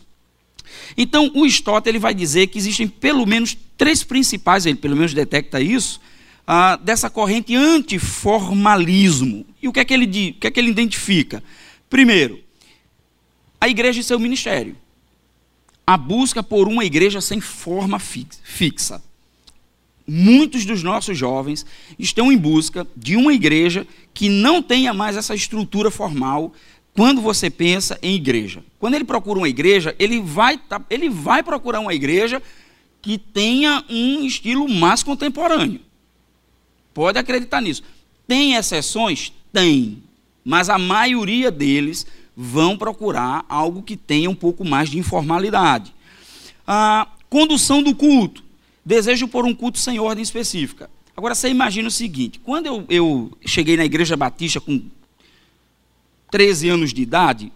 Então 0.96 1.30
o 1.34 1.46
Stott 1.46 1.88
ele 1.88 1.98
vai 1.98 2.14
dizer 2.14 2.48
que 2.48 2.58
existem 2.58 2.86
pelo 2.88 3.26
menos 3.26 3.56
três 3.76 4.02
principais, 4.02 4.66
ele 4.66 4.76
pelo 4.76 4.96
menos 4.96 5.14
detecta 5.14 5.60
isso, 5.60 6.00
ah, 6.46 6.76
dessa 6.76 7.08
corrente 7.08 7.54
antiformalismo. 7.54 9.46
E 9.62 9.68
o 9.68 9.72
que 9.72 9.80
é 9.80 9.84
que 9.84 9.94
ele 9.94 10.06
diz, 10.06 10.30
o 10.30 10.34
que 10.34 10.46
é 10.46 10.50
que 10.50 10.58
ele 10.58 10.70
identifica? 10.70 11.42
Primeiro, 11.88 12.40
a 13.60 13.68
igreja 13.68 14.00
e 14.00 14.04
seu 14.04 14.18
ministério. 14.18 14.76
A 15.86 15.96
busca 15.96 16.42
por 16.42 16.68
uma 16.68 16.84
igreja 16.84 17.20
sem 17.20 17.40
forma 17.40 17.98
fixa. 17.98 19.02
Muitos 20.06 20.64
dos 20.64 20.82
nossos 20.82 21.16
jovens 21.16 21.64
estão 21.98 22.32
em 22.32 22.36
busca 22.36 22.86
de 22.96 23.16
uma 23.16 23.32
igreja 23.32 23.86
que 24.12 24.28
não 24.28 24.60
tenha 24.62 24.92
mais 24.92 25.16
essa 25.16 25.34
estrutura 25.34 25.90
formal, 25.90 26.52
quando 26.94 27.20
você 27.20 27.48
pensa 27.48 27.98
em 28.02 28.14
igreja. 28.14 28.62
Quando 28.78 28.94
ele 28.94 29.04
procura 29.04 29.38
uma 29.38 29.48
igreja, 29.48 29.94
ele 29.98 30.20
vai, 30.20 30.58
tá, 30.58 30.80
ele 30.90 31.08
vai 31.08 31.42
procurar 31.42 31.80
uma 31.80 31.94
igreja 31.94 32.42
que 33.00 33.16
tenha 33.16 33.84
um 33.88 34.24
estilo 34.24 34.68
mais 34.68 35.02
contemporâneo. 35.02 35.80
Pode 36.92 37.18
acreditar 37.18 37.60
nisso. 37.60 37.82
Tem 38.26 38.54
exceções? 38.54 39.32
Tem. 39.52 40.02
Mas 40.44 40.68
a 40.68 40.78
maioria 40.78 41.50
deles 41.50 42.06
vão 42.36 42.76
procurar 42.76 43.44
algo 43.48 43.82
que 43.82 43.96
tenha 43.96 44.28
um 44.28 44.34
pouco 44.34 44.64
mais 44.64 44.88
de 44.88 44.98
informalidade. 44.98 45.94
A 46.66 47.06
condução 47.28 47.82
do 47.82 47.94
culto. 47.94 48.42
Desejo 48.84 49.28
por 49.28 49.44
um 49.44 49.54
culto 49.54 49.78
sem 49.78 49.98
ordem 49.98 50.22
específica. 50.22 50.90
Agora 51.16 51.34
você 51.34 51.48
imagina 51.48 51.88
o 51.88 51.90
seguinte: 51.90 52.40
quando 52.40 52.66
eu, 52.66 52.84
eu 52.88 53.32
cheguei 53.44 53.76
na 53.76 53.84
igreja 53.84 54.16
batista 54.16 54.60
com 54.60 54.82
13 56.30 56.68
anos 56.68 56.92
de 56.92 57.02
idade, 57.02 57.52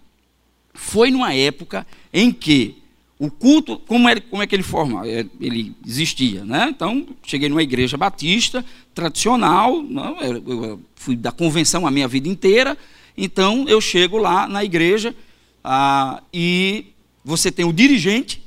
foi 0.73 1.11
numa 1.11 1.33
época 1.33 1.87
em 2.13 2.33
que 2.33 2.83
o 3.19 3.31
culto, 3.31 3.79
como 3.79 4.09
é, 4.09 4.21
como 4.21 4.43
é 4.43 4.47
que 4.47 4.55
ele 4.55 4.63
forma? 4.63 5.07
É, 5.07 5.25
ele 5.41 5.75
existia, 5.87 6.45
né? 6.45 6.69
Então, 6.69 7.07
cheguei 7.23 7.49
numa 7.49 7.63
igreja 7.63 7.97
batista, 7.97 8.65
tradicional, 8.95 9.83
não, 9.83 10.21
eu 10.21 10.81
fui 10.97 11.17
da 11.17 11.31
convenção 11.31 11.87
a 11.87 11.91
minha 11.91 12.09
vida 12.09 12.29
inteira, 12.29 12.77
então 13.17 13.67
eu 13.69 13.81
chego 13.81 14.19
lá 14.19 14.49
na 14.49 14.65
igreja 14.65 15.15
ah, 15.63 16.23
e 16.33 16.87
você 17.25 17.51
tem 17.53 17.65
o 17.65 17.73
dirigente, 17.73 18.43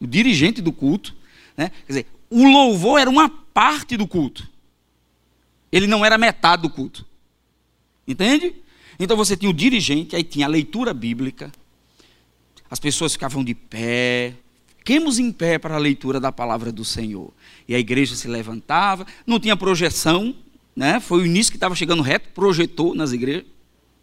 o 0.00 0.06
dirigente 0.06 0.60
do 0.60 0.72
culto, 0.72 1.14
né? 1.56 1.70
quer 1.86 1.92
dizer, 1.92 2.06
o 2.28 2.44
louvor 2.44 3.00
era 3.00 3.08
uma 3.08 3.28
parte 3.28 3.96
do 3.96 4.06
culto, 4.06 4.48
ele 5.70 5.86
não 5.86 6.04
era 6.04 6.18
metade 6.18 6.62
do 6.62 6.70
culto, 6.70 7.06
entende? 8.06 8.54
Então 8.98 9.16
você 9.16 9.36
tinha 9.36 9.50
o 9.50 9.54
dirigente, 9.54 10.14
aí 10.14 10.22
tinha 10.22 10.46
a 10.46 10.48
leitura 10.48 10.94
bíblica, 10.94 11.50
as 12.70 12.78
pessoas 12.78 13.12
ficavam 13.12 13.44
de 13.44 13.54
pé, 13.54 14.34
fiquemos 14.78 15.18
em 15.18 15.30
pé 15.32 15.58
para 15.58 15.74
a 15.74 15.78
leitura 15.78 16.18
da 16.18 16.32
palavra 16.32 16.72
do 16.72 16.84
Senhor. 16.84 17.32
E 17.68 17.74
a 17.74 17.78
igreja 17.78 18.14
se 18.14 18.28
levantava, 18.28 19.06
não 19.26 19.40
tinha 19.40 19.56
projeção, 19.56 20.34
né? 20.74 21.00
foi 21.00 21.22
o 21.22 21.26
início 21.26 21.52
que 21.52 21.56
estava 21.56 21.74
chegando 21.74 22.02
reto, 22.02 22.30
projetou 22.34 22.94
nas 22.94 23.12
igrejas, 23.12 23.44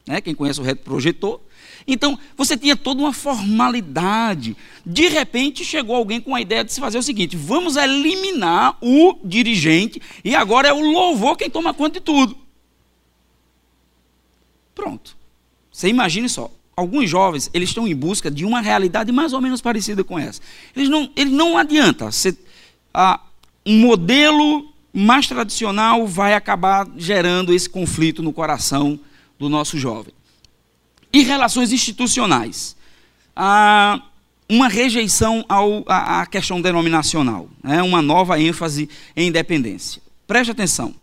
né? 0.08 0.22
quem 0.22 0.36
conhece 0.36 0.60
o 0.60 0.64
reto 0.64 0.84
projetou. 0.84 1.46
Então, 1.88 2.18
você 2.38 2.56
tinha 2.56 2.76
toda 2.76 3.02
uma 3.02 3.14
formalidade. 3.14 4.56
De 4.86 5.08
repente, 5.08 5.66
chegou 5.66 5.96
alguém 5.96 6.22
com 6.22 6.36
a 6.36 6.42
ideia 6.42 6.64
de 6.64 6.72
se 6.72 6.80
fazer 6.80 6.98
o 6.98 7.04
seguinte: 7.04 7.36
vamos 7.36 7.76
eliminar 7.76 8.78
o 8.82 9.18
dirigente, 9.24 10.02
e 10.24 10.36
agora 10.36 10.68
é 10.68 10.74
o 10.74 10.92
louvor 10.92 11.38
quem 11.38 11.50
toma 11.50 11.74
conta 11.74 12.00
de 12.00 12.02
tudo. 12.02 12.38
Pronto. 14.82 15.16
Você 15.72 15.90
imagine 15.90 16.28
só. 16.28 16.50
Alguns 16.76 17.08
jovens, 17.08 17.52
eles 17.54 17.70
estão 17.70 17.88
em 17.88 17.96
busca 17.96 18.32
de 18.32 18.44
uma 18.44 18.62
realidade 18.62 19.12
mais 19.12 19.32
ou 19.32 19.40
menos 19.40 19.62
parecida 19.62 20.04
com 20.04 20.18
essa. 20.18 20.42
Eles 20.76 20.90
não, 20.90 21.08
ele 21.16 21.30
não 21.30 21.56
adianta. 21.56 22.10
Ah, 22.92 23.20
um 23.64 23.78
modelo 23.78 24.74
mais 24.92 25.28
tradicional 25.28 26.08
vai 26.08 26.34
acabar 26.34 26.88
gerando 26.98 27.54
esse 27.54 27.70
conflito 27.70 28.24
no 28.24 28.34
coração 28.34 29.00
do 29.38 29.48
nosso 29.48 29.78
jovem. 29.78 30.14
E 31.14 31.22
relações 31.22 31.72
institucionais. 31.72 32.76
Ah, 33.36 34.02
uma 34.50 34.68
rejeição 34.68 35.46
ao, 35.48 35.84
à, 35.88 36.22
à 36.22 36.26
questão 36.26 36.60
denominacional, 36.60 37.48
né? 37.64 37.84
uma 37.84 38.02
nova 38.02 38.42
ênfase 38.42 38.90
em 39.16 39.28
independência. 39.28 40.02
Preste 40.26 40.50
atenção. 40.50 40.96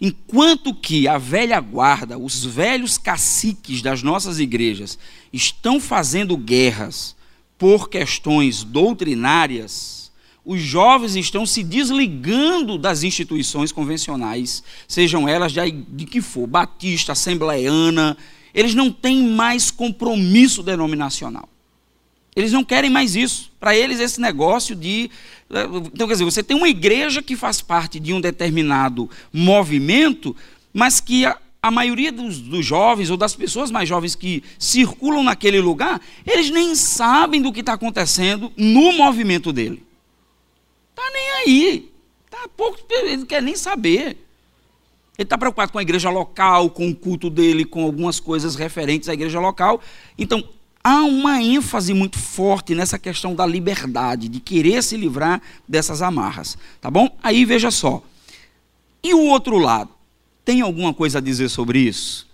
Enquanto 0.00 0.74
que 0.74 1.06
a 1.06 1.18
velha 1.18 1.58
guarda, 1.60 2.18
os 2.18 2.44
velhos 2.44 2.98
caciques 2.98 3.80
das 3.80 4.02
nossas 4.02 4.38
igrejas 4.38 4.98
estão 5.32 5.80
fazendo 5.80 6.36
guerras 6.36 7.14
por 7.56 7.88
questões 7.88 8.64
doutrinárias, 8.64 10.12
os 10.44 10.60
jovens 10.60 11.16
estão 11.16 11.46
se 11.46 11.62
desligando 11.62 12.76
das 12.76 13.02
instituições 13.02 13.72
convencionais, 13.72 14.62
sejam 14.86 15.28
elas 15.28 15.52
de, 15.52 15.70
de 15.70 16.04
que 16.04 16.20
for, 16.20 16.46
batista, 16.46 17.12
assembleiana, 17.12 18.16
eles 18.52 18.74
não 18.74 18.90
têm 18.90 19.22
mais 19.28 19.70
compromisso 19.70 20.62
denominacional. 20.62 21.48
Eles 22.36 22.52
não 22.52 22.64
querem 22.64 22.90
mais 22.90 23.14
isso. 23.14 23.52
Para 23.60 23.76
eles, 23.76 24.00
esse 24.00 24.20
negócio 24.20 24.74
de. 24.74 25.10
Então, 25.92 26.06
quer 26.06 26.14
dizer, 26.14 26.24
você 26.24 26.42
tem 26.42 26.56
uma 26.56 26.68
igreja 26.68 27.22
que 27.22 27.36
faz 27.36 27.60
parte 27.60 28.00
de 28.00 28.12
um 28.12 28.20
determinado 28.20 29.08
movimento, 29.32 30.34
mas 30.72 31.00
que 31.00 31.24
a, 31.24 31.38
a 31.62 31.70
maioria 31.70 32.10
dos, 32.10 32.40
dos, 32.40 32.66
jovens 32.66 33.08
ou 33.10 33.16
das 33.16 33.36
pessoas 33.36 33.70
mais 33.70 33.88
jovens 33.88 34.14
que 34.14 34.42
circulam 34.58 35.22
naquele 35.22 35.60
lugar, 35.60 36.00
eles 36.26 36.50
nem 36.50 36.74
sabem 36.74 37.40
do 37.40 37.52
que 37.52 37.60
está 37.60 37.74
acontecendo 37.74 38.52
no 38.56 38.92
movimento 38.92 39.52
dele. 39.52 39.82
Está 40.90 41.10
nem 41.10 41.30
aí. 41.30 41.92
Tá 42.30 42.48
pouco, 42.56 42.78
ele 42.90 43.18
não 43.18 43.26
quer 43.26 43.40
nem 43.40 43.54
saber. 43.54 44.18
Ele 45.16 45.24
está 45.24 45.38
preocupado 45.38 45.70
com 45.70 45.78
a 45.78 45.82
igreja 45.82 46.10
local, 46.10 46.68
com 46.70 46.88
o 46.88 46.94
culto 46.94 47.30
dele, 47.30 47.64
com 47.64 47.84
algumas 47.84 48.18
coisas 48.18 48.56
referentes 48.56 49.08
à 49.08 49.14
igreja 49.14 49.38
local. 49.38 49.80
Então, 50.18 50.42
há 50.84 51.02
uma 51.02 51.42
ênfase 51.42 51.94
muito 51.94 52.18
forte 52.18 52.74
nessa 52.74 52.98
questão 52.98 53.34
da 53.34 53.46
liberdade, 53.46 54.28
de 54.28 54.38
querer 54.38 54.82
se 54.82 54.98
livrar 54.98 55.40
dessas 55.66 56.02
amarras. 56.02 56.58
Tá 56.78 56.90
bom? 56.90 57.16
Aí 57.22 57.46
veja 57.46 57.70
só. 57.70 58.02
E 59.02 59.14
o 59.14 59.24
outro 59.24 59.56
lado? 59.56 59.90
Tem 60.44 60.60
alguma 60.60 60.92
coisa 60.92 61.18
a 61.18 61.20
dizer 61.22 61.48
sobre 61.48 61.78
isso? 61.78 62.26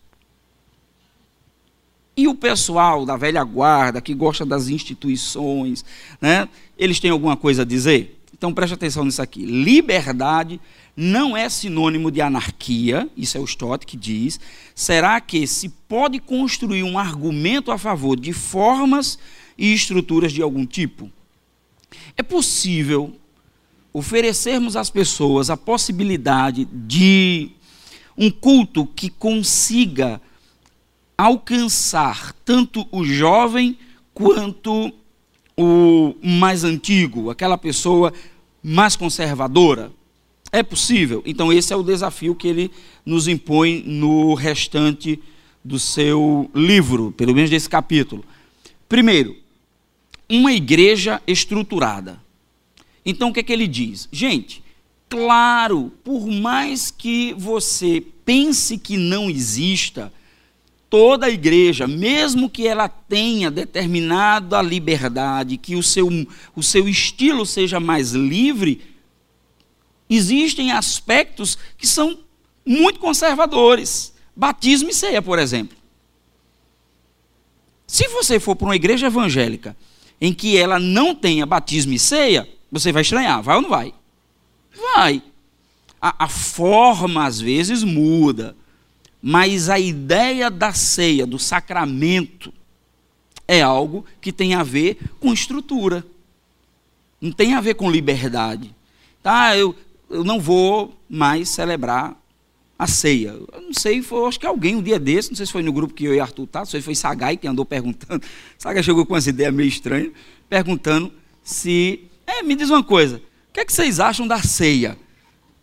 E 2.17 2.27
o 2.27 2.35
pessoal 2.35 3.07
da 3.07 3.17
velha 3.17 3.43
guarda, 3.45 4.01
que 4.01 4.13
gosta 4.13 4.45
das 4.45 4.69
instituições, 4.69 5.85
né? 6.21 6.49
eles 6.77 6.99
têm 6.99 7.11
alguma 7.11 7.37
coisa 7.37 7.63
a 7.63 7.65
dizer? 7.65 8.21
Então 8.37 8.53
preste 8.53 8.75
atenção 8.75 9.05
nisso 9.05 9.23
aqui. 9.23 9.45
Liberdade 9.45 10.61
não 10.97 11.37
é 11.37 11.49
sinônimo 11.49 12.11
de 12.11 12.21
anarquia, 12.21 13.09
isso 13.17 13.37
é 13.37 13.41
o 13.41 13.45
Stott 13.45 13.87
que 13.87 13.97
diz. 13.97 14.39
Será 14.75 15.21
que 15.21 15.47
se 15.47 15.69
pode 15.69 16.19
construir 16.19 16.83
um 16.83 16.99
argumento 16.99 17.71
a 17.71 17.79
favor 17.79 18.19
de 18.19 18.33
formas 18.33 19.19
e 19.57 19.73
estruturas 19.73 20.33
de 20.33 20.43
algum 20.43 20.67
tipo? 20.67 21.11
É 22.17 22.23
possível 22.23 23.15
oferecermos 23.93 24.77
às 24.77 24.91
pessoas 24.91 25.51
a 25.51 25.57
possibilidade 25.57 26.67
de 26.73 27.51
um 28.17 28.31
culto 28.31 28.87
que 28.87 29.11
consiga 29.11 30.21
alcançar 31.17 32.33
tanto 32.45 32.87
o 32.93 33.05
jovem 33.05 33.77
quanto 34.15 34.93
o 35.57 36.15
mais 36.23 36.65
antigo, 36.65 37.31
aquela 37.31 37.59
pessoa 37.59 38.13
mais 38.63 38.97
conservadora? 38.97 39.93
É 40.53 40.63
possível? 40.63 41.23
Então, 41.25 41.53
esse 41.53 41.73
é 41.73 41.77
o 41.77 41.83
desafio 41.83 42.35
que 42.35 42.49
ele 42.49 42.71
nos 43.07 43.29
impõe 43.29 43.83
no 43.87 44.35
restante 44.35 45.21
do 45.65 45.79
seu 45.79 46.51
livro, 46.55 47.13
pelo 47.13 47.35
menos 47.35 47.51
desse 47.51 47.69
capítulo. 47.69 48.25
Primeiro, 48.89 49.37
uma 50.29 50.53
igreja 50.53 51.23
estruturada. 51.27 52.21
Então, 53.05 53.29
o 53.29 53.33
que 53.33 53.41
é 53.41 53.43
que 53.43 53.53
ele 53.53 53.69
diz? 53.69 54.09
Gente, 54.11 54.63
claro, 55.09 55.93
por 56.03 56.27
mais 56.27 56.91
que 56.91 57.35
você 57.35 58.03
pense 58.25 58.77
que 58.79 58.97
não 58.97 59.31
exista, 59.31 60.13
toda 60.91 61.27
a 61.27 61.31
igreja, 61.31 61.87
mesmo 61.87 62.51
que 62.51 62.67
ela 62.67 62.89
tenha 62.89 63.49
determinada 63.49 64.61
liberdade, 64.61 65.57
que 65.57 65.77
o 65.77 65.83
seu, 65.83 66.09
o 66.55 66.63
seu 66.63 66.89
estilo 66.89 67.47
seja 67.47 67.79
mais 67.79 68.11
livre, 68.11 68.81
existem 70.11 70.73
aspectos 70.73 71.57
que 71.79 71.87
são 71.87 72.19
muito 72.67 72.99
conservadores. 72.99 74.13
Batismo 74.35 74.91
e 74.91 74.95
ceia, 74.95 75.23
por 75.23 75.39
exemplo. 75.39 75.77
Se 77.87 78.09
você 78.09 78.39
for 78.39 78.57
para 78.57 78.67
uma 78.67 78.77
igreja 78.77 79.07
evangélica 79.07 79.77
em 80.21 80.35
que 80.35 80.57
ela 80.57 80.79
não 80.79 81.15
tenha 81.15 81.47
batismo 81.47 81.93
e 81.93 81.99
ceia, 81.99 82.49
você 82.71 82.93
vai 82.93 83.03
estranhar, 83.03 83.43
vai 83.43 83.57
ou 83.57 83.63
não 83.63 83.71
vai? 83.71 83.95
Vai. 84.95 85.23
A, 86.01 86.25
a 86.25 86.29
forma, 86.29 87.27
às 87.27 87.41
vezes, 87.41 87.83
muda. 87.83 88.57
Mas 89.23 89.69
a 89.69 89.79
ideia 89.79 90.51
da 90.51 90.73
ceia, 90.73 91.27
do 91.27 91.39
sacramento, 91.39 92.53
é 93.47 93.61
algo 93.61 94.05
que 94.21 94.33
tem 94.33 94.55
a 94.55 94.63
ver 94.63 94.99
com 95.19 95.33
estrutura. 95.33 96.07
Não 97.21 97.33
tem 97.33 97.55
a 97.55 97.61
ver 97.61 97.75
com 97.75 97.91
liberdade. 97.91 98.75
Tá, 99.23 99.57
eu, 99.57 99.75
eu 100.11 100.25
não 100.25 100.41
vou 100.41 100.95
mais 101.09 101.49
celebrar 101.49 102.21
a 102.79 102.87
ceia. 102.87 103.29
Eu 103.53 103.61
não 103.63 103.73
sei, 103.73 104.03
foi, 104.03 104.27
acho 104.27 104.41
que 104.41 104.47
alguém 104.47 104.75
um 104.75 104.83
dia 104.83 104.99
desse, 104.99 105.31
não 105.31 105.37
sei 105.37 105.47
se 105.47 105.53
foi 105.53 105.63
no 105.63 105.73
grupo 105.73 105.95
que 105.95 106.05
eu 106.05 106.15
e 106.15 106.21
Arthur 106.21 106.47
tá, 106.47 106.61
não 106.61 106.67
sei 106.67 106.81
se 106.81 106.85
foi 106.85 106.95
Sagai 106.95 107.37
que 107.37 107.47
andou 107.47 107.65
perguntando. 107.65 108.23
Sagai 108.59 108.83
chegou 108.83 109.07
com 109.07 109.15
umas 109.15 109.27
ideias 109.27 109.55
meio 109.55 109.69
estranhas, 109.69 110.13
perguntando 110.49 111.13
se. 111.43 112.05
É, 112.27 112.43
me 112.43 112.55
diz 112.55 112.71
uma 112.71 112.83
coisa, 112.83 113.17
o 113.17 113.53
que, 113.53 113.61
é 113.61 113.65
que 113.65 113.73
vocês 113.73 114.01
acham 114.01 114.27
da 114.27 114.43
ceia? 114.43 114.97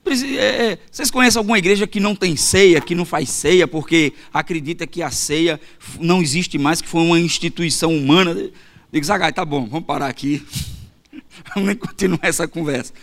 É, 0.06 0.46
é, 0.46 0.80
vocês 0.90 1.12
conhecem 1.12 1.38
alguma 1.38 1.58
igreja 1.58 1.86
que 1.86 2.00
não 2.00 2.16
tem 2.16 2.36
ceia, 2.36 2.80
que 2.80 2.96
não 2.96 3.04
faz 3.04 3.30
ceia, 3.30 3.68
porque 3.68 4.14
acredita 4.34 4.88
que 4.88 5.02
a 5.02 5.12
ceia 5.12 5.60
não 6.00 6.22
existe 6.22 6.58
mais, 6.58 6.82
que 6.82 6.88
foi 6.88 7.02
uma 7.02 7.20
instituição 7.20 7.96
humana? 7.96 8.34
Digo, 8.92 9.06
Zagai, 9.06 9.34
tá 9.34 9.44
bom, 9.44 9.66
vamos 9.66 9.86
parar 9.86 10.08
aqui. 10.08 10.46
vamos 11.54 11.68
nem 11.68 11.76
continuar 11.76 12.20
essa 12.24 12.48
conversa. 12.48 12.94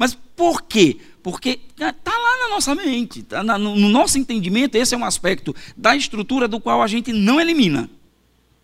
Mas 0.00 0.14
por 0.14 0.62
quê? 0.62 0.96
Porque 1.22 1.60
está 1.78 2.10
lá 2.10 2.38
na 2.38 2.48
nossa 2.48 2.74
mente, 2.74 3.22
tá 3.22 3.42
no 3.42 3.76
nosso 3.90 4.18
entendimento, 4.18 4.74
esse 4.74 4.94
é 4.94 4.96
um 4.96 5.04
aspecto 5.04 5.54
da 5.76 5.94
estrutura 5.94 6.48
do 6.48 6.58
qual 6.58 6.80
a 6.80 6.86
gente 6.86 7.12
não 7.12 7.38
elimina. 7.38 7.90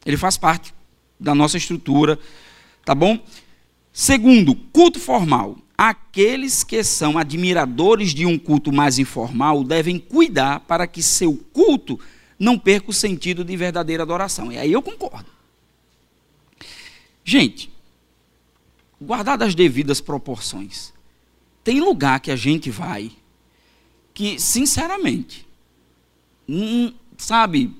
Ele 0.06 0.16
faz 0.16 0.38
parte 0.38 0.72
da 1.20 1.34
nossa 1.34 1.58
estrutura, 1.58 2.18
tá 2.86 2.94
bom? 2.94 3.22
Segundo, 3.92 4.54
culto 4.54 4.98
formal. 4.98 5.58
Aqueles 5.76 6.64
que 6.64 6.82
são 6.82 7.18
admiradores 7.18 8.14
de 8.14 8.24
um 8.24 8.38
culto 8.38 8.72
mais 8.72 8.98
informal 8.98 9.62
devem 9.62 9.98
cuidar 9.98 10.60
para 10.60 10.86
que 10.86 11.02
seu 11.02 11.36
culto 11.52 12.00
não 12.38 12.58
perca 12.58 12.88
o 12.88 12.94
sentido 12.94 13.44
de 13.44 13.54
verdadeira 13.58 14.04
adoração. 14.04 14.50
E 14.50 14.56
aí 14.56 14.72
eu 14.72 14.80
concordo. 14.80 15.28
Gente, 17.22 17.70
guardadas 18.98 19.48
as 19.48 19.54
devidas 19.54 20.00
proporções, 20.00 20.95
tem 21.66 21.80
lugar 21.80 22.20
que 22.20 22.30
a 22.30 22.36
gente 22.36 22.70
vai 22.70 23.10
que, 24.14 24.38
sinceramente, 24.38 25.44
sabe, 27.18 27.74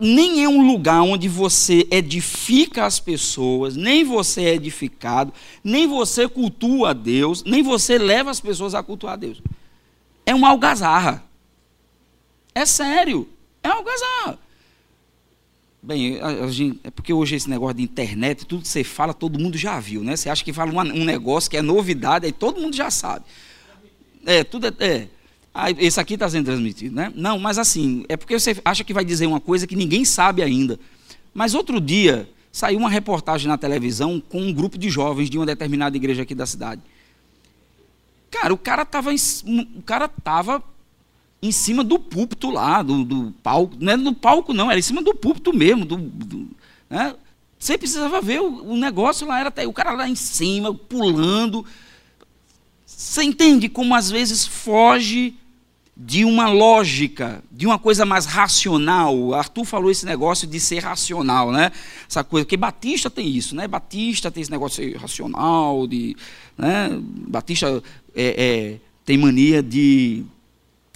nem 0.00 0.42
é 0.42 0.48
um 0.48 0.66
lugar 0.66 1.02
onde 1.02 1.28
você 1.28 1.86
edifica 1.90 2.86
as 2.86 2.98
pessoas, 2.98 3.76
nem 3.76 4.02
você 4.02 4.44
é 4.44 4.54
edificado, 4.54 5.30
nem 5.62 5.86
você 5.86 6.26
cultua 6.26 6.94
Deus, 6.94 7.44
nem 7.44 7.62
você 7.62 7.98
leva 7.98 8.30
as 8.30 8.40
pessoas 8.40 8.74
a 8.74 8.82
cultuar 8.82 9.18
Deus. 9.18 9.42
É 10.24 10.34
uma 10.34 10.48
algazarra. 10.48 11.22
É 12.54 12.64
sério. 12.64 13.28
É 13.62 13.68
uma 13.68 13.76
algazarra. 13.76 14.38
Bem, 15.80 16.20
a, 16.20 16.48
gente, 16.48 16.80
é 16.82 16.90
porque 16.90 17.12
hoje 17.12 17.36
esse 17.36 17.48
negócio 17.48 17.76
de 17.76 17.82
internet, 17.82 18.44
tudo 18.44 18.62
que 18.62 18.68
você 18.68 18.82
fala, 18.82 19.14
todo 19.14 19.38
mundo 19.38 19.56
já 19.56 19.78
viu, 19.78 20.02
né? 20.02 20.16
Você 20.16 20.28
acha 20.28 20.44
que 20.44 20.52
fala 20.52 20.72
uma, 20.72 20.82
um 20.82 21.04
negócio 21.04 21.48
que 21.48 21.56
é 21.56 21.62
novidade, 21.62 22.26
aí 22.26 22.32
todo 22.32 22.60
mundo 22.60 22.74
já 22.74 22.90
sabe. 22.90 23.24
É, 24.26 24.42
tudo 24.42 24.66
é. 24.66 24.72
é. 24.80 25.08
Ah, 25.54 25.70
esse 25.70 25.98
aqui 25.98 26.14
está 26.14 26.28
sendo 26.28 26.46
transmitido, 26.46 26.94
né? 26.94 27.12
Não, 27.16 27.38
mas 27.38 27.58
assim, 27.58 28.04
é 28.08 28.16
porque 28.16 28.38
você 28.38 28.60
acha 28.64 28.84
que 28.84 28.92
vai 28.92 29.04
dizer 29.04 29.26
uma 29.26 29.40
coisa 29.40 29.66
que 29.66 29.74
ninguém 29.74 30.04
sabe 30.04 30.42
ainda. 30.42 30.78
Mas 31.32 31.54
outro 31.54 31.80
dia, 31.80 32.28
saiu 32.52 32.78
uma 32.78 32.90
reportagem 32.90 33.48
na 33.48 33.56
televisão 33.56 34.20
com 34.20 34.40
um 34.40 34.52
grupo 34.52 34.76
de 34.76 34.90
jovens 34.90 35.30
de 35.30 35.38
uma 35.38 35.46
determinada 35.46 35.96
igreja 35.96 36.22
aqui 36.22 36.34
da 36.34 36.46
cidade. 36.46 36.82
Cara, 38.30 38.52
o 38.52 38.58
cara 38.58 38.82
estava 38.82 39.10
o 39.12 39.82
cara 39.82 40.08
tava 40.08 40.62
em 41.40 41.52
cima 41.52 41.84
do 41.84 41.98
púlpito 41.98 42.50
lá, 42.50 42.82
do, 42.82 43.04
do 43.04 43.34
palco. 43.42 43.76
Não 43.78 43.92
era 43.92 44.00
no 44.00 44.14
palco, 44.14 44.52
não, 44.52 44.70
era 44.70 44.78
em 44.78 44.82
cima 44.82 45.02
do 45.02 45.14
púlpito 45.14 45.52
mesmo. 45.52 45.84
Do, 45.84 45.96
do 45.96 46.48
né? 46.90 47.14
Você 47.58 47.76
precisava 47.76 48.20
ver 48.20 48.40
o, 48.40 48.72
o 48.72 48.76
negócio 48.76 49.26
lá, 49.26 49.40
era 49.40 49.48
até 49.48 49.66
o 49.66 49.72
cara 49.72 49.92
lá 49.92 50.08
em 50.08 50.14
cima, 50.14 50.74
pulando. 50.74 51.64
Você 52.86 53.22
entende 53.22 53.68
como 53.68 53.94
às 53.94 54.10
vezes 54.10 54.46
foge 54.46 55.34
de 56.00 56.24
uma 56.24 56.48
lógica, 56.48 57.42
de 57.50 57.66
uma 57.66 57.78
coisa 57.78 58.06
mais 58.06 58.24
racional. 58.24 59.34
Arthur 59.34 59.64
falou 59.64 59.90
esse 59.90 60.06
negócio 60.06 60.46
de 60.46 60.60
ser 60.60 60.84
racional, 60.84 61.50
né? 61.50 61.72
Essa 62.08 62.22
coisa, 62.22 62.44
porque 62.44 62.56
Batista 62.56 63.10
tem 63.10 63.28
isso, 63.28 63.56
né? 63.56 63.66
Batista 63.66 64.30
tem 64.30 64.40
esse 64.40 64.50
negócio 64.50 64.84
de 64.84 64.92
ser 64.92 64.98
racional, 64.98 65.88
de, 65.88 66.16
né? 66.56 66.88
Batista 67.02 67.82
é, 68.14 68.44
é, 68.44 68.76
tem 69.04 69.18
mania 69.18 69.60
de, 69.60 70.24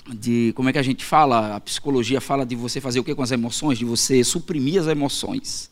de, 0.09 0.53
como 0.55 0.69
é 0.69 0.73
que 0.73 0.79
a 0.79 0.83
gente 0.83 1.05
fala? 1.05 1.57
A 1.57 1.61
psicologia 1.61 2.21
fala 2.21 2.45
de 2.45 2.57
você 2.57 2.81
fazer 2.81 3.01
o 3.01 3.05
que 3.05 3.15
com 3.15 3.23
as 3.23 3.31
emoções? 3.31 3.79
De 3.79 3.85
você 3.85 4.25
suprimir 4.25 4.81
as 4.81 4.87
emoções. 4.87 5.71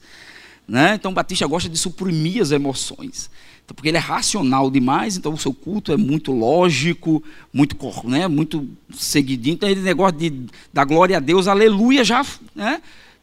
Né? 0.66 0.94
Então, 0.94 1.12
Batista 1.12 1.46
gosta 1.46 1.68
de 1.68 1.76
suprimir 1.76 2.40
as 2.40 2.52
emoções. 2.52 3.30
Então, 3.64 3.74
porque 3.74 3.88
ele 3.88 3.96
é 3.96 4.00
racional 4.00 4.70
demais, 4.70 5.16
então 5.16 5.32
o 5.32 5.38
seu 5.38 5.52
culto 5.52 5.92
é 5.92 5.96
muito 5.96 6.32
lógico, 6.32 7.22
muito, 7.52 7.76
né, 8.04 8.28
muito 8.28 8.68
seguidinho. 8.92 9.54
Então, 9.54 9.68
ele 9.68 9.80
negócio 9.80 10.18
de 10.18 10.46
dar 10.72 10.84
glória 10.84 11.16
a 11.16 11.20
Deus, 11.20 11.48
aleluia, 11.48 12.04
já. 12.04 12.24
Né? 12.54 12.80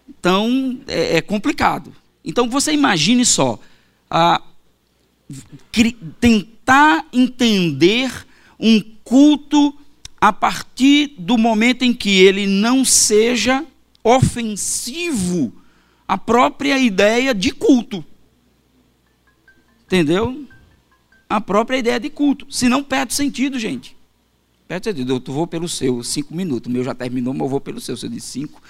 Então, 0.10 0.80
é, 0.88 1.17
é 1.17 1.22
complicado. 1.22 1.93
Então, 2.24 2.50
você 2.50 2.74
imagine 2.74 3.26
só, 3.26 3.60
a, 4.10 4.41
tentar 6.20 7.06
entender 7.13 8.12
um 8.60 8.82
culto 9.04 9.74
a 10.19 10.34
partir 10.34 11.15
do 11.17 11.38
momento 11.38 11.84
em 11.84 11.93
que 11.93 12.21
ele 12.21 12.47
não 12.47 12.84
seja 12.84 13.65
ofensivo 14.03 15.53
à 16.08 16.17
própria 16.17 16.77
ideia 16.80 17.34
de 17.34 17.51
culto. 17.51 18.03
Entendeu? 19.86 20.45
A 21.30 21.39
própria 21.39 21.77
ideia 21.77 21.99
de 21.99 22.10
culto. 22.10 22.47
Senão 22.49 22.84
perde 22.84 23.13
sentido, 23.13 23.60
gente. 23.60 23.95
Perde 24.67 24.86
sentido. 24.86 25.13
Eu 25.13 25.34
vou 25.34 25.45
pelo 25.45 25.69
seu, 25.69 26.03
cinco 26.03 26.36
minutos. 26.36 26.69
O 26.69 26.73
meu 26.73 26.84
já 26.84 26.95
terminou, 26.95 27.34
mas 27.34 27.43
eu 27.43 27.49
vou 27.49 27.62
pelo 27.62 27.80
seu. 27.80 27.95
Se 27.95 28.06
eu 28.06 28.10
disse 28.10 28.27
cinco. 28.27 28.62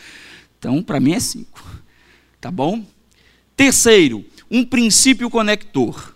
Então, 0.60 0.82
para 0.84 1.00
mim 1.00 1.14
é 1.14 1.20
cinco. 1.20 1.64
Tá 2.42 2.52
bom? 2.52 2.84
Terceiro, 3.56 4.24
um 4.50 4.64
princípio 4.64 5.30
conector. 5.30 6.16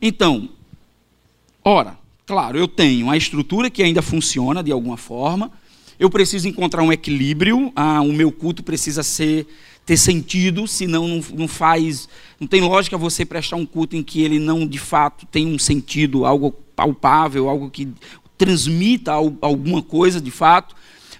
Então, 0.00 0.48
ora, 1.64 1.96
claro, 2.32 2.56
eu 2.56 2.66
tenho 2.66 3.10
a 3.10 3.16
estrutura 3.16 3.68
que 3.68 3.82
ainda 3.82 4.00
funciona 4.00 4.62
de 4.62 4.72
alguma 4.72 4.96
forma. 4.96 5.52
Eu 5.98 6.08
preciso 6.08 6.48
encontrar 6.48 6.82
um 6.82 6.90
equilíbrio. 6.90 7.70
Ah, 7.76 8.00
o 8.00 8.10
meu 8.10 8.32
culto 8.32 8.62
precisa 8.62 9.02
ser 9.02 9.46
ter 9.84 9.98
sentido, 9.98 10.66
senão 10.66 11.06
não, 11.06 11.22
não 11.34 11.46
faz, 11.46 12.08
não 12.40 12.46
tem 12.46 12.62
lógica 12.62 12.96
você 12.96 13.26
prestar 13.26 13.56
um 13.56 13.66
culto 13.66 13.96
em 13.96 14.02
que 14.02 14.22
ele 14.22 14.38
não 14.38 14.66
de 14.66 14.78
fato 14.78 15.26
tem 15.26 15.46
um 15.46 15.58
sentido, 15.58 16.24
algo 16.24 16.52
palpável, 16.74 17.50
algo 17.50 17.68
que 17.68 17.88
transmita 18.38 19.12
alguma 19.12 19.82
coisa 19.82 20.18
de 20.18 20.30
fato, 20.30 20.74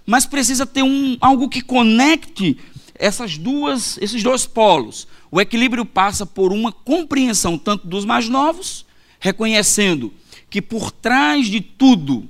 mas 0.06 0.24
precisa 0.24 0.64
ter 0.64 0.82
um, 0.82 1.18
algo 1.20 1.46
que 1.46 1.60
conecte 1.60 2.56
essas 2.94 3.36
duas, 3.36 3.98
esses 4.00 4.22
dois 4.22 4.46
polos. 4.46 5.06
O 5.30 5.38
equilíbrio 5.38 5.84
passa 5.84 6.24
por 6.24 6.52
uma 6.52 6.72
compreensão 6.72 7.58
tanto 7.58 7.86
dos 7.86 8.06
mais 8.06 8.30
novos, 8.30 8.86
reconhecendo 9.20 10.10
que 10.52 10.60
por 10.60 10.90
trás 10.92 11.46
de 11.46 11.62
tudo 11.62 12.28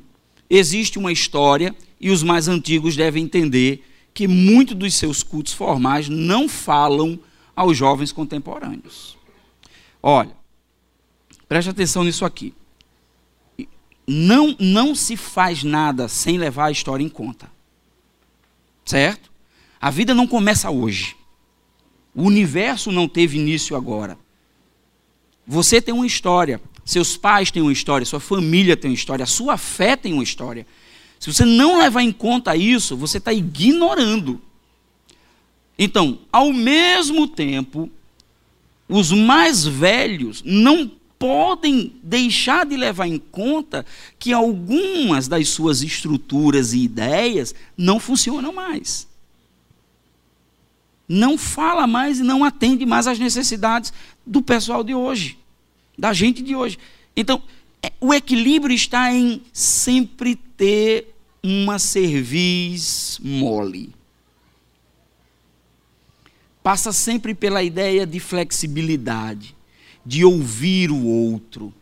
existe 0.48 0.96
uma 0.96 1.10
história 1.10 1.74
e 2.00 2.08
os 2.08 2.22
mais 2.22 2.46
antigos 2.46 2.94
devem 2.94 3.24
entender 3.24 3.84
que 4.14 4.28
muitos 4.28 4.76
dos 4.76 4.94
seus 4.94 5.24
cultos 5.24 5.52
formais 5.52 6.08
não 6.08 6.48
falam 6.48 7.18
aos 7.56 7.76
jovens 7.76 8.12
contemporâneos. 8.12 9.18
Olha, 10.00 10.30
preste 11.48 11.68
atenção 11.70 12.04
nisso 12.04 12.24
aqui. 12.24 12.54
Não, 14.06 14.54
não 14.56 14.94
se 14.94 15.16
faz 15.16 15.64
nada 15.64 16.06
sem 16.06 16.38
levar 16.38 16.66
a 16.66 16.70
história 16.70 17.02
em 17.02 17.08
conta. 17.08 17.50
Certo? 18.84 19.32
A 19.80 19.90
vida 19.90 20.14
não 20.14 20.28
começa 20.28 20.70
hoje. 20.70 21.16
O 22.14 22.22
universo 22.22 22.92
não 22.92 23.08
teve 23.08 23.36
início 23.36 23.74
agora. 23.74 24.16
Você 25.44 25.82
tem 25.82 25.92
uma 25.92 26.06
história, 26.06 26.60
seus 26.84 27.16
pais 27.16 27.50
têm 27.50 27.62
uma 27.62 27.72
história, 27.72 28.04
sua 28.04 28.20
família 28.20 28.76
tem 28.76 28.90
uma 28.90 28.94
história, 28.94 29.22
a 29.22 29.26
sua 29.26 29.56
fé 29.56 29.96
tem 29.96 30.12
uma 30.12 30.22
história. 30.22 30.66
Se 31.18 31.32
você 31.32 31.44
não 31.44 31.78
levar 31.78 32.02
em 32.02 32.12
conta 32.12 32.56
isso, 32.56 32.96
você 32.96 33.18
está 33.18 33.32
ignorando. 33.32 34.40
Então, 35.78 36.18
ao 36.32 36.52
mesmo 36.52 37.28
tempo, 37.28 37.90
os 38.88 39.12
mais 39.12 39.64
velhos 39.64 40.42
não 40.44 40.90
podem 41.18 41.94
deixar 42.02 42.66
de 42.66 42.76
levar 42.76 43.06
em 43.06 43.18
conta 43.18 43.86
que 44.18 44.32
algumas 44.32 45.28
das 45.28 45.48
suas 45.50 45.80
estruturas 45.80 46.72
e 46.72 46.80
ideias 46.80 47.54
não 47.76 48.00
funcionam 48.00 48.52
mais. 48.52 49.06
Não 51.08 51.38
fala 51.38 51.86
mais 51.86 52.18
e 52.18 52.24
não 52.24 52.42
atende 52.42 52.84
mais 52.84 53.06
às 53.06 53.20
necessidades 53.20 53.92
do 54.26 54.42
pessoal 54.42 54.82
de 54.82 54.94
hoje, 54.94 55.38
da 56.02 56.12
gente 56.12 56.42
de 56.42 56.56
hoje. 56.56 56.80
Então, 57.16 57.40
é, 57.80 57.92
o 58.00 58.12
equilíbrio 58.12 58.74
está 58.74 59.14
em 59.14 59.40
sempre 59.52 60.34
ter 60.34 61.14
uma 61.40 61.78
cerviz 61.78 63.20
mole. 63.22 63.94
Passa 66.60 66.92
sempre 66.92 67.36
pela 67.36 67.62
ideia 67.62 68.04
de 68.04 68.18
flexibilidade, 68.18 69.54
de 70.04 70.24
ouvir 70.24 70.90
o 70.90 71.04
outro. 71.04 71.72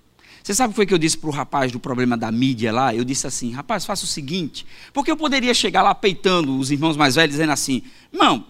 Você 0.42 0.54
sabe 0.54 0.68
o 0.68 0.72
que 0.72 0.76
foi 0.76 0.86
que 0.86 0.92
eu 0.92 0.98
disse 0.98 1.16
para 1.16 1.30
o 1.30 1.32
rapaz 1.32 1.72
do 1.72 1.80
problema 1.80 2.14
da 2.14 2.30
mídia 2.30 2.70
lá? 2.70 2.94
Eu 2.94 3.04
disse 3.04 3.26
assim, 3.26 3.52
rapaz, 3.52 3.86
faça 3.86 4.04
o 4.04 4.08
seguinte, 4.08 4.66
porque 4.92 5.10
eu 5.10 5.16
poderia 5.16 5.54
chegar 5.54 5.80
lá 5.80 5.94
peitando 5.94 6.58
os 6.58 6.70
irmãos 6.70 6.94
mais 6.94 7.14
velhos, 7.14 7.30
dizendo 7.36 7.52
assim, 7.52 7.82
irmão, 8.12 8.44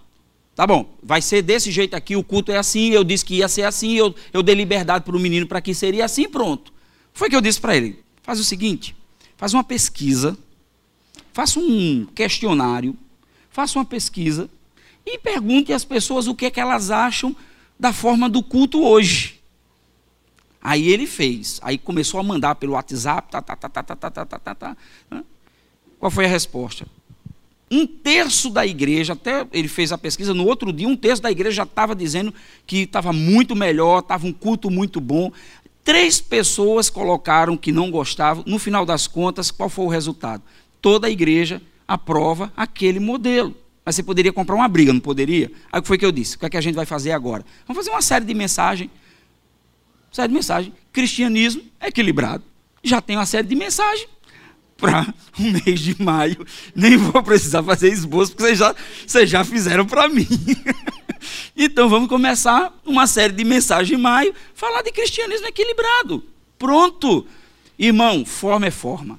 tá 0.61 0.67
bom, 0.67 0.95
vai 1.03 1.23
ser 1.23 1.41
desse 1.41 1.71
jeito 1.71 1.95
aqui, 1.95 2.15
o 2.17 2.23
culto 2.23 2.53
é 2.53 2.59
assim, 2.59 2.91
eu 2.91 3.03
disse 3.03 3.25
que 3.25 3.37
ia 3.37 3.49
ser 3.49 3.63
assim, 3.63 3.95
eu, 3.95 4.15
eu 4.31 4.43
dei 4.43 4.55
liberdade 4.55 5.07
para 5.07 5.17
o 5.17 5.19
menino 5.19 5.47
para 5.47 5.59
que 5.59 5.73
seria 5.73 6.05
assim, 6.05 6.29
pronto. 6.29 6.71
Foi 7.15 7.31
que 7.31 7.35
eu 7.35 7.41
disse 7.41 7.59
para 7.59 7.75
ele, 7.75 7.99
faz 8.23 8.39
o 8.39 8.45
seguinte, 8.45 8.95
faz 9.39 9.55
uma 9.55 9.65
pesquisa 9.65 10.37
faça 11.33 11.59
um 11.59 12.05
questionário, 12.15 12.95
faça 13.49 13.79
uma 13.79 13.85
pesquisa 13.87 14.51
e 15.07 15.19
pergunte 15.19 15.73
às 15.73 15.83
pessoas 15.83 16.27
o 16.27 16.35
que, 16.35 16.45
é 16.45 16.51
que 16.51 16.61
elas 16.61 16.91
acham 16.91 17.35
da 17.79 17.91
forma 17.95 18.29
do 18.29 18.43
culto 18.43 18.85
hoje. 18.85 19.41
Aí 20.61 20.89
ele 20.89 21.07
fez, 21.07 21.59
aí 21.63 21.79
começou 21.79 22.21
a 22.21 22.23
mandar 22.23 22.57
pelo 22.57 22.75
WhatsApp, 22.75 23.31
tá, 23.31 23.41
tá, 23.41 23.57
tá, 23.57 23.69
tá, 23.71 23.83
tá, 23.83 23.97
tá, 23.97 24.11
tá, 24.11 24.39
tá, 24.39 24.55
tá. 24.55 24.77
Qual 25.99 26.11
foi 26.11 26.27
a 26.27 26.29
resposta? 26.29 26.87
Um 27.71 27.87
terço 27.87 28.51
da 28.51 28.67
igreja, 28.67 29.13
até 29.13 29.47
ele 29.53 29.69
fez 29.69 29.93
a 29.93 29.99
pesquisa, 29.99 30.35
no 30.35 30.45
outro 30.45 30.73
dia, 30.73 30.89
um 30.89 30.97
terço 30.97 31.23
da 31.23 31.31
igreja 31.31 31.57
já 31.57 31.63
estava 31.63 31.95
dizendo 31.95 32.35
que 32.67 32.79
estava 32.79 33.13
muito 33.13 33.55
melhor, 33.55 34.01
estava 34.01 34.27
um 34.27 34.33
culto 34.33 34.71
muito 34.71 35.01
bom. 35.01 35.31
Três 35.85 36.21
pessoas 36.21 36.91
colocaram 36.91 37.57
que 37.57 37.71
não 37.71 37.91
gostavam. 37.91 38.43
No 38.47 38.59
final 38.59 38.85
das 38.85 39.07
contas, 39.07 39.51
qual 39.51 39.69
foi 39.69 39.85
o 39.85 39.89
resultado? 39.89 40.43
toda 40.81 41.07
a 41.07 41.11
igreja 41.11 41.63
aprova 41.87 42.53
aquele 42.57 43.01
modelo. 43.01 43.55
Mas 43.85 43.97
você 43.97 44.03
poderia 44.03 44.33
comprar 44.33 44.55
uma 44.55 44.69
briga, 44.69 44.93
não 44.93 45.01
poderia? 45.01 45.51
Aí 45.73 45.79
o 45.79 45.83
que 45.83 45.89
foi 45.89 45.99
que 45.99 46.05
eu 46.05 46.13
disse? 46.13 46.37
O 46.37 46.39
que 46.39 46.47
é 46.47 46.51
que 46.51 46.57
a 46.57 46.61
gente 46.61 46.75
vai 46.75 46.87
fazer 46.87 47.13
agora? 47.13 47.45
Vamos 47.67 47.85
fazer 47.85 47.91
uma 47.91 48.03
série 48.03 48.25
de 48.25 48.35
mensagem. 48.35 48.91
Série 50.13 50.29
de 50.29 50.35
mensagem. 50.35 50.73
Cristianismo 50.93 51.63
equilibrado. 51.81 52.45
Já 52.83 53.01
tem 53.01 53.17
uma 53.17 53.27
série 53.27 53.47
de 53.47 53.55
mensagem 53.55 54.07
para 54.81 55.13
o 55.39 55.43
mês 55.43 55.81
de 55.81 56.01
maio. 56.03 56.47
Nem 56.75 56.97
vou 56.97 57.23
precisar 57.23 57.63
fazer 57.63 57.93
esboço, 57.93 58.33
porque 58.33 58.45
vocês 58.45 58.59
já, 58.59 58.75
vocês 59.07 59.31
já 59.31 59.45
fizeram 59.45 59.85
para 59.85 60.09
mim. 60.09 60.27
então 61.57 61.89
vamos 61.89 62.09
começar 62.09 62.73
uma 62.85 63.07
série 63.07 63.33
de 63.33 63.45
mensagens 63.45 63.99
em 63.99 64.03
maio, 64.03 64.35
falar 64.55 64.83
de 64.83 64.91
cristianismo 64.91 65.47
equilibrado. 65.47 66.25
Pronto. 66.59 67.27
Irmão, 67.79 68.25
forma 68.25 68.67
é 68.67 68.71
forma 68.71 69.19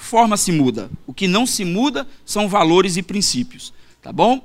forma 0.00 0.36
se 0.36 0.50
muda. 0.50 0.90
O 1.06 1.12
que 1.12 1.28
não 1.28 1.46
se 1.46 1.64
muda 1.64 2.08
são 2.24 2.48
valores 2.48 2.96
e 2.96 3.02
princípios. 3.02 3.72
Tá 4.02 4.10
bom? 4.12 4.42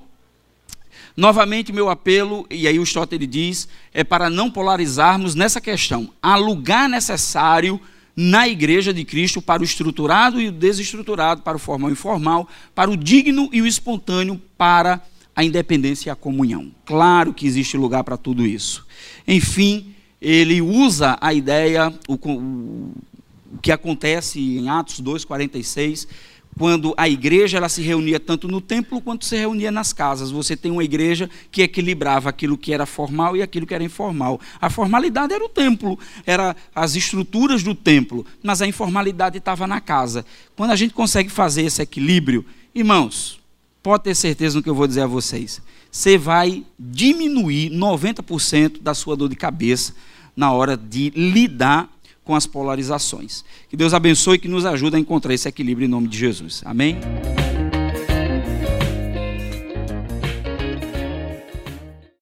Novamente, 1.15 1.71
meu 1.71 1.89
apelo, 1.89 2.45
e 2.49 2.67
aí 2.67 2.77
o 2.77 2.83
Stott 2.83 3.15
ele 3.15 3.25
diz, 3.25 3.69
é 3.93 4.03
para 4.03 4.29
não 4.29 4.51
polarizarmos 4.51 5.33
nessa 5.33 5.61
questão. 5.61 6.13
Há 6.21 6.35
lugar 6.35 6.89
necessário 6.89 7.79
na 8.15 8.47
igreja 8.47 8.93
de 8.93 9.03
Cristo 9.03 9.41
para 9.41 9.61
o 9.61 9.65
estruturado 9.65 10.39
e 10.39 10.47
o 10.47 10.51
desestruturado, 10.51 11.41
para 11.41 11.57
o 11.57 11.59
formal 11.59 11.89
e 11.89 11.93
informal, 11.93 12.47
para 12.73 12.89
o 12.89 12.95
digno 12.95 13.49
e 13.51 13.61
o 13.61 13.67
espontâneo, 13.67 14.41
para 14.57 15.01
a 15.35 15.43
independência 15.43 16.09
e 16.09 16.11
a 16.11 16.15
comunhão. 16.15 16.71
Claro 16.85 17.33
que 17.33 17.45
existe 17.45 17.75
lugar 17.75 18.03
para 18.03 18.15
tudo 18.15 18.45
isso. 18.45 18.85
Enfim, 19.27 19.93
ele 20.21 20.61
usa 20.61 21.17
a 21.19 21.33
ideia, 21.33 21.93
o, 22.07 22.13
o 22.13 22.93
que 23.61 23.71
acontece 23.71 24.39
em 24.39 24.69
Atos 24.69 25.01
2:46, 25.01 26.07
quando 26.57 26.93
a 26.95 27.07
igreja 27.07 27.57
ela 27.57 27.67
se 27.67 27.81
reunia 27.81 28.19
tanto 28.19 28.47
no 28.47 28.61
templo 28.61 29.01
quanto 29.01 29.25
se 29.25 29.35
reunia 29.35 29.71
nas 29.71 29.91
casas. 29.91 30.31
Você 30.31 30.55
tem 30.55 30.71
uma 30.71 30.83
igreja 30.83 31.29
que 31.51 31.61
equilibrava 31.61 32.29
aquilo 32.29 32.57
que 32.57 32.73
era 32.73 32.85
formal 32.85 33.35
e 33.35 33.41
aquilo 33.41 33.67
que 33.67 33.73
era 33.73 33.83
informal. 33.83 34.39
A 34.61 34.69
formalidade 34.69 35.33
era 35.33 35.43
o 35.43 35.49
templo, 35.49 35.99
era 36.25 36.55
as 36.73 36.95
estruturas 36.95 37.61
do 37.61 37.75
templo, 37.75 38.25
mas 38.41 38.61
a 38.61 38.67
informalidade 38.67 39.37
estava 39.37 39.67
na 39.67 39.81
casa. 39.81 40.25
Quando 40.55 40.71
a 40.71 40.75
gente 40.75 40.93
consegue 40.93 41.29
fazer 41.29 41.63
esse 41.63 41.81
equilíbrio, 41.81 42.45
irmãos, 42.73 43.39
pode 43.83 44.03
ter 44.03 44.15
certeza 44.15 44.57
no 44.57 44.63
que 44.63 44.69
eu 44.69 44.75
vou 44.75 44.87
dizer 44.87 45.01
a 45.01 45.07
vocês. 45.07 45.61
Você 45.91 46.17
vai 46.17 46.63
diminuir 46.79 47.69
90% 47.69 48.81
da 48.81 48.93
sua 48.93 49.15
dor 49.15 49.29
de 49.29 49.35
cabeça 49.35 49.93
na 50.35 50.51
hora 50.51 50.75
de 50.75 51.09
lidar 51.15 51.89
com 52.25 52.35
as 52.35 52.45
polarizações. 52.45 53.45
Que 53.69 53.77
Deus 53.77 53.93
abençoe 53.93 54.35
e 54.35 54.39
que 54.39 54.47
nos 54.47 54.65
ajude 54.65 54.97
a 54.97 54.99
encontrar 54.99 55.33
esse 55.33 55.47
equilíbrio 55.47 55.85
em 55.85 55.89
nome 55.89 56.07
de 56.07 56.17
Jesus. 56.17 56.61
Amém? 56.65 56.97